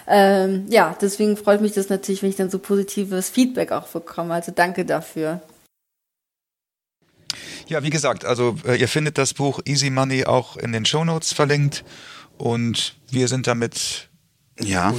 Ähm, 0.05 0.65
ja, 0.69 0.95
deswegen 1.01 1.37
freut 1.37 1.61
mich 1.61 1.71
das 1.71 1.89
natürlich, 1.89 2.23
wenn 2.23 2.29
ich 2.29 2.35
dann 2.35 2.49
so 2.49 2.59
positives 2.59 3.29
Feedback 3.29 3.71
auch 3.71 3.87
bekomme. 3.87 4.33
Also 4.33 4.51
danke 4.53 4.83
dafür. 4.85 5.41
Ja, 7.67 7.81
wie 7.81 7.89
gesagt, 7.89 8.25
also 8.25 8.57
äh, 8.67 8.75
ihr 8.75 8.89
findet 8.89 9.17
das 9.17 9.33
Buch 9.33 9.61
Easy 9.65 9.89
Money 9.89 10.25
auch 10.25 10.57
in 10.57 10.73
den 10.73 10.85
Show 10.85 11.05
Notes 11.05 11.31
verlinkt. 11.33 11.83
Und 12.37 12.95
wir 13.09 13.27
sind 13.27 13.47
damit. 13.47 14.09
Ja. 14.59 14.93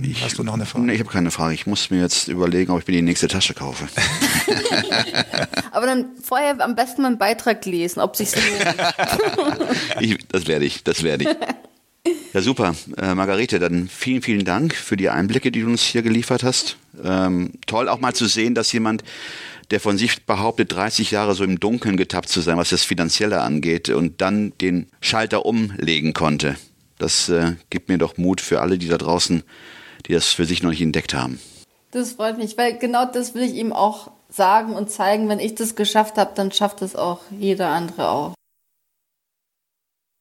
Ich, 0.00 0.22
Hast 0.22 0.38
du 0.38 0.44
noch 0.44 0.54
eine 0.54 0.66
Frage? 0.66 0.86
Nee, 0.86 0.94
ich 0.94 1.00
habe 1.00 1.10
keine 1.10 1.30
Frage. 1.32 1.54
Ich 1.54 1.66
muss 1.66 1.90
mir 1.90 2.00
jetzt 2.00 2.28
überlegen, 2.28 2.70
ob 2.72 2.80
ich 2.80 2.86
mir 2.86 2.94
die 2.94 3.02
nächste 3.02 3.26
Tasche 3.26 3.54
kaufe. 3.54 3.88
Aber 5.72 5.86
dann 5.86 6.06
vorher 6.22 6.60
am 6.60 6.76
besten 6.76 7.02
mal 7.02 7.08
einen 7.08 7.18
Beitrag 7.18 7.64
lesen, 7.66 8.00
ob 8.00 8.14
sich 8.14 8.30
ich, 10.00 10.18
Das 10.28 10.46
werde 10.46 10.64
ich, 10.64 10.84
das 10.84 11.02
werde 11.02 11.24
ich. 11.24 11.30
Ja, 12.32 12.40
super. 12.40 12.74
Äh, 12.96 13.14
Margarete, 13.14 13.58
dann 13.58 13.88
vielen, 13.88 14.22
vielen 14.22 14.44
Dank 14.44 14.74
für 14.74 14.96
die 14.96 15.10
Einblicke, 15.10 15.50
die 15.50 15.62
du 15.62 15.66
uns 15.66 15.82
hier 15.82 16.02
geliefert 16.02 16.44
hast. 16.44 16.76
Ähm, 17.02 17.52
toll 17.66 17.88
auch 17.88 18.00
mal 18.00 18.14
zu 18.14 18.26
sehen, 18.26 18.54
dass 18.54 18.72
jemand, 18.72 19.02
der 19.70 19.80
von 19.80 19.98
sich 19.98 20.24
behauptet, 20.24 20.72
30 20.72 21.10
Jahre 21.10 21.34
so 21.34 21.42
im 21.44 21.58
Dunkeln 21.58 21.96
getappt 21.96 22.28
zu 22.28 22.40
sein, 22.40 22.56
was 22.56 22.70
das 22.70 22.84
Finanzielle 22.84 23.40
angeht, 23.40 23.88
und 23.88 24.20
dann 24.20 24.52
den 24.60 24.86
Schalter 25.00 25.44
umlegen 25.44 26.14
konnte. 26.14 26.56
Das 27.00 27.28
äh, 27.30 27.56
gibt 27.70 27.88
mir 27.88 27.98
doch 27.98 28.18
Mut 28.18 28.40
für 28.40 28.60
alle, 28.60 28.78
die 28.78 28.88
da 28.88 28.98
draußen, 28.98 29.42
die 30.06 30.12
das 30.12 30.26
für 30.26 30.44
sich 30.44 30.62
noch 30.62 30.70
nicht 30.70 30.82
entdeckt 30.82 31.14
haben. 31.14 31.40
Das 31.92 32.12
freut 32.12 32.38
mich, 32.38 32.56
weil 32.58 32.78
genau 32.78 33.06
das 33.06 33.34
will 33.34 33.42
ich 33.42 33.54
eben 33.54 33.72
auch 33.72 34.12
sagen 34.28 34.74
und 34.74 34.90
zeigen, 34.90 35.28
wenn 35.28 35.40
ich 35.40 35.54
das 35.54 35.74
geschafft 35.74 36.18
habe, 36.18 36.32
dann 36.34 36.52
schafft 36.52 36.82
es 36.82 36.94
auch 36.94 37.22
jeder 37.30 37.68
andere 37.68 38.10
auch. 38.10 38.34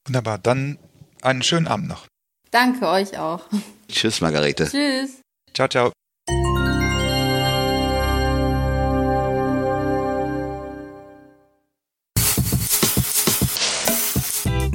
Wunderbar, 0.08 0.40
dann 0.40 0.80
einen 1.22 1.44
schönen 1.44 1.68
Abend 1.68 1.90
noch. 1.90 2.08
Danke 2.50 2.88
euch 2.88 3.20
auch. 3.20 3.46
Tschüss, 3.90 4.22
Margarete. 4.22 4.66
Tschüss. 4.66 5.22
Ciao, 5.54 5.68
ciao. 5.68 5.99